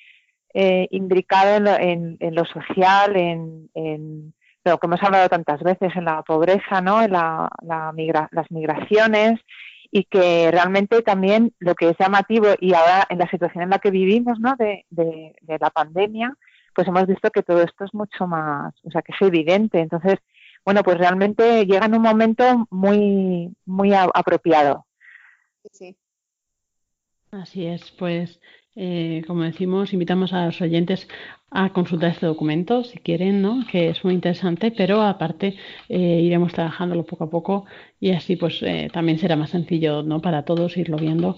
[0.53, 5.61] eh, imbricado en lo, en, en lo social, en, en, lo que hemos hablado tantas
[5.61, 7.01] veces, en la pobreza, ¿no?
[7.01, 9.39] en la, la migra las migraciones,
[9.91, 13.79] y que realmente también lo que es llamativo y ahora en la situación en la
[13.79, 14.55] que vivimos, ¿no?
[14.57, 16.33] De, de, de, la pandemia,
[16.73, 19.79] pues hemos visto que todo esto es mucho más, o sea, que es evidente.
[19.79, 20.15] Entonces,
[20.65, 24.85] bueno, pues realmente llega en un momento muy, muy a, apropiado.
[25.71, 25.95] Sí.
[27.31, 28.39] Así es, pues
[28.79, 31.07] Eh, como decimos, invitamos a los oyentes
[31.49, 33.65] a consultar este documento si quieren, ¿no?
[33.71, 35.55] que es muy interesante, pero aparte
[35.89, 37.65] eh, iremos trabajándolo poco a poco
[37.99, 40.21] y así pues eh, también será más sencillo ¿no?
[40.21, 41.37] para todos irlo viendo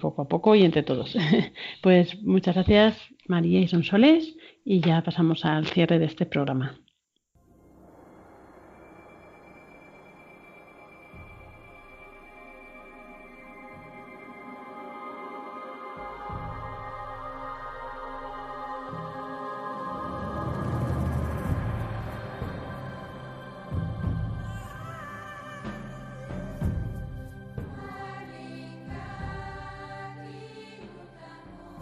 [0.00, 1.16] poco a poco y entre todos.
[1.82, 4.36] pues muchas gracias María y Sonsoles
[4.66, 6.83] y ya pasamos al cierre de este programa.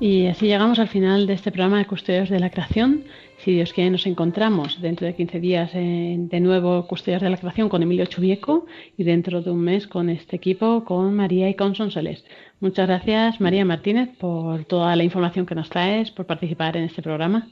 [0.02, 3.04] Y así llegamos al final de este programa de Custodios de la Creación.
[3.38, 7.36] Si Dios quiere, nos encontramos dentro de 15 días en, de nuevo Custodios de la
[7.36, 11.54] Creación con Emilio Chubieco y dentro de un mes con este equipo, con María y
[11.54, 12.24] con Sonsoles.
[12.58, 17.00] Muchas gracias, María Martínez, por toda la información que nos traes, por participar en este
[17.00, 17.46] programa.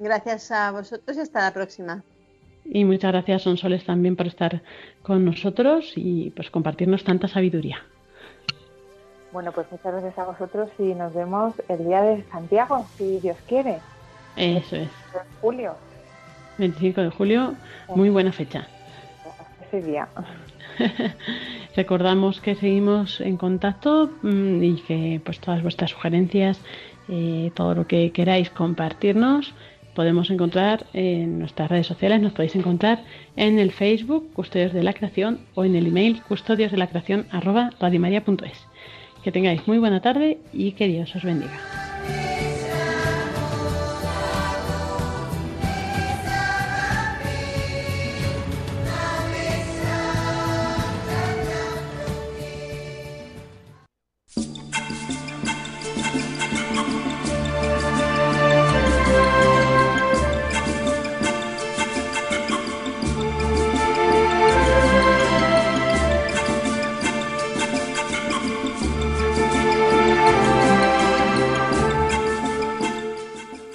[0.00, 2.02] Gracias a vosotros y hasta la próxima.
[2.64, 4.62] Y muchas gracias, Sonsoles, también por estar
[5.02, 7.82] con nosotros y pues compartirnos tanta sabiduría.
[9.34, 13.36] Bueno, pues muchas gracias a vosotros y nos vemos el día de Santiago, si Dios
[13.48, 13.78] quiere.
[14.36, 14.88] Eso es.
[15.40, 15.74] Julio,
[16.58, 17.54] 25 de julio,
[17.96, 18.68] muy buena fecha.
[19.66, 20.06] ese día.
[21.76, 26.60] Recordamos que seguimos en contacto mm, y que pues todas vuestras sugerencias,
[27.08, 29.52] eh, todo lo que queráis compartirnos,
[29.96, 33.02] podemos encontrar en nuestras redes sociales, nos podéis encontrar
[33.34, 37.26] en el Facebook Custodios de la Creación o en el email custodios de la creación
[37.32, 38.73] arroba radiomaria.es.
[39.24, 41.83] Que tengáis muy buena tarde y que Dios os bendiga.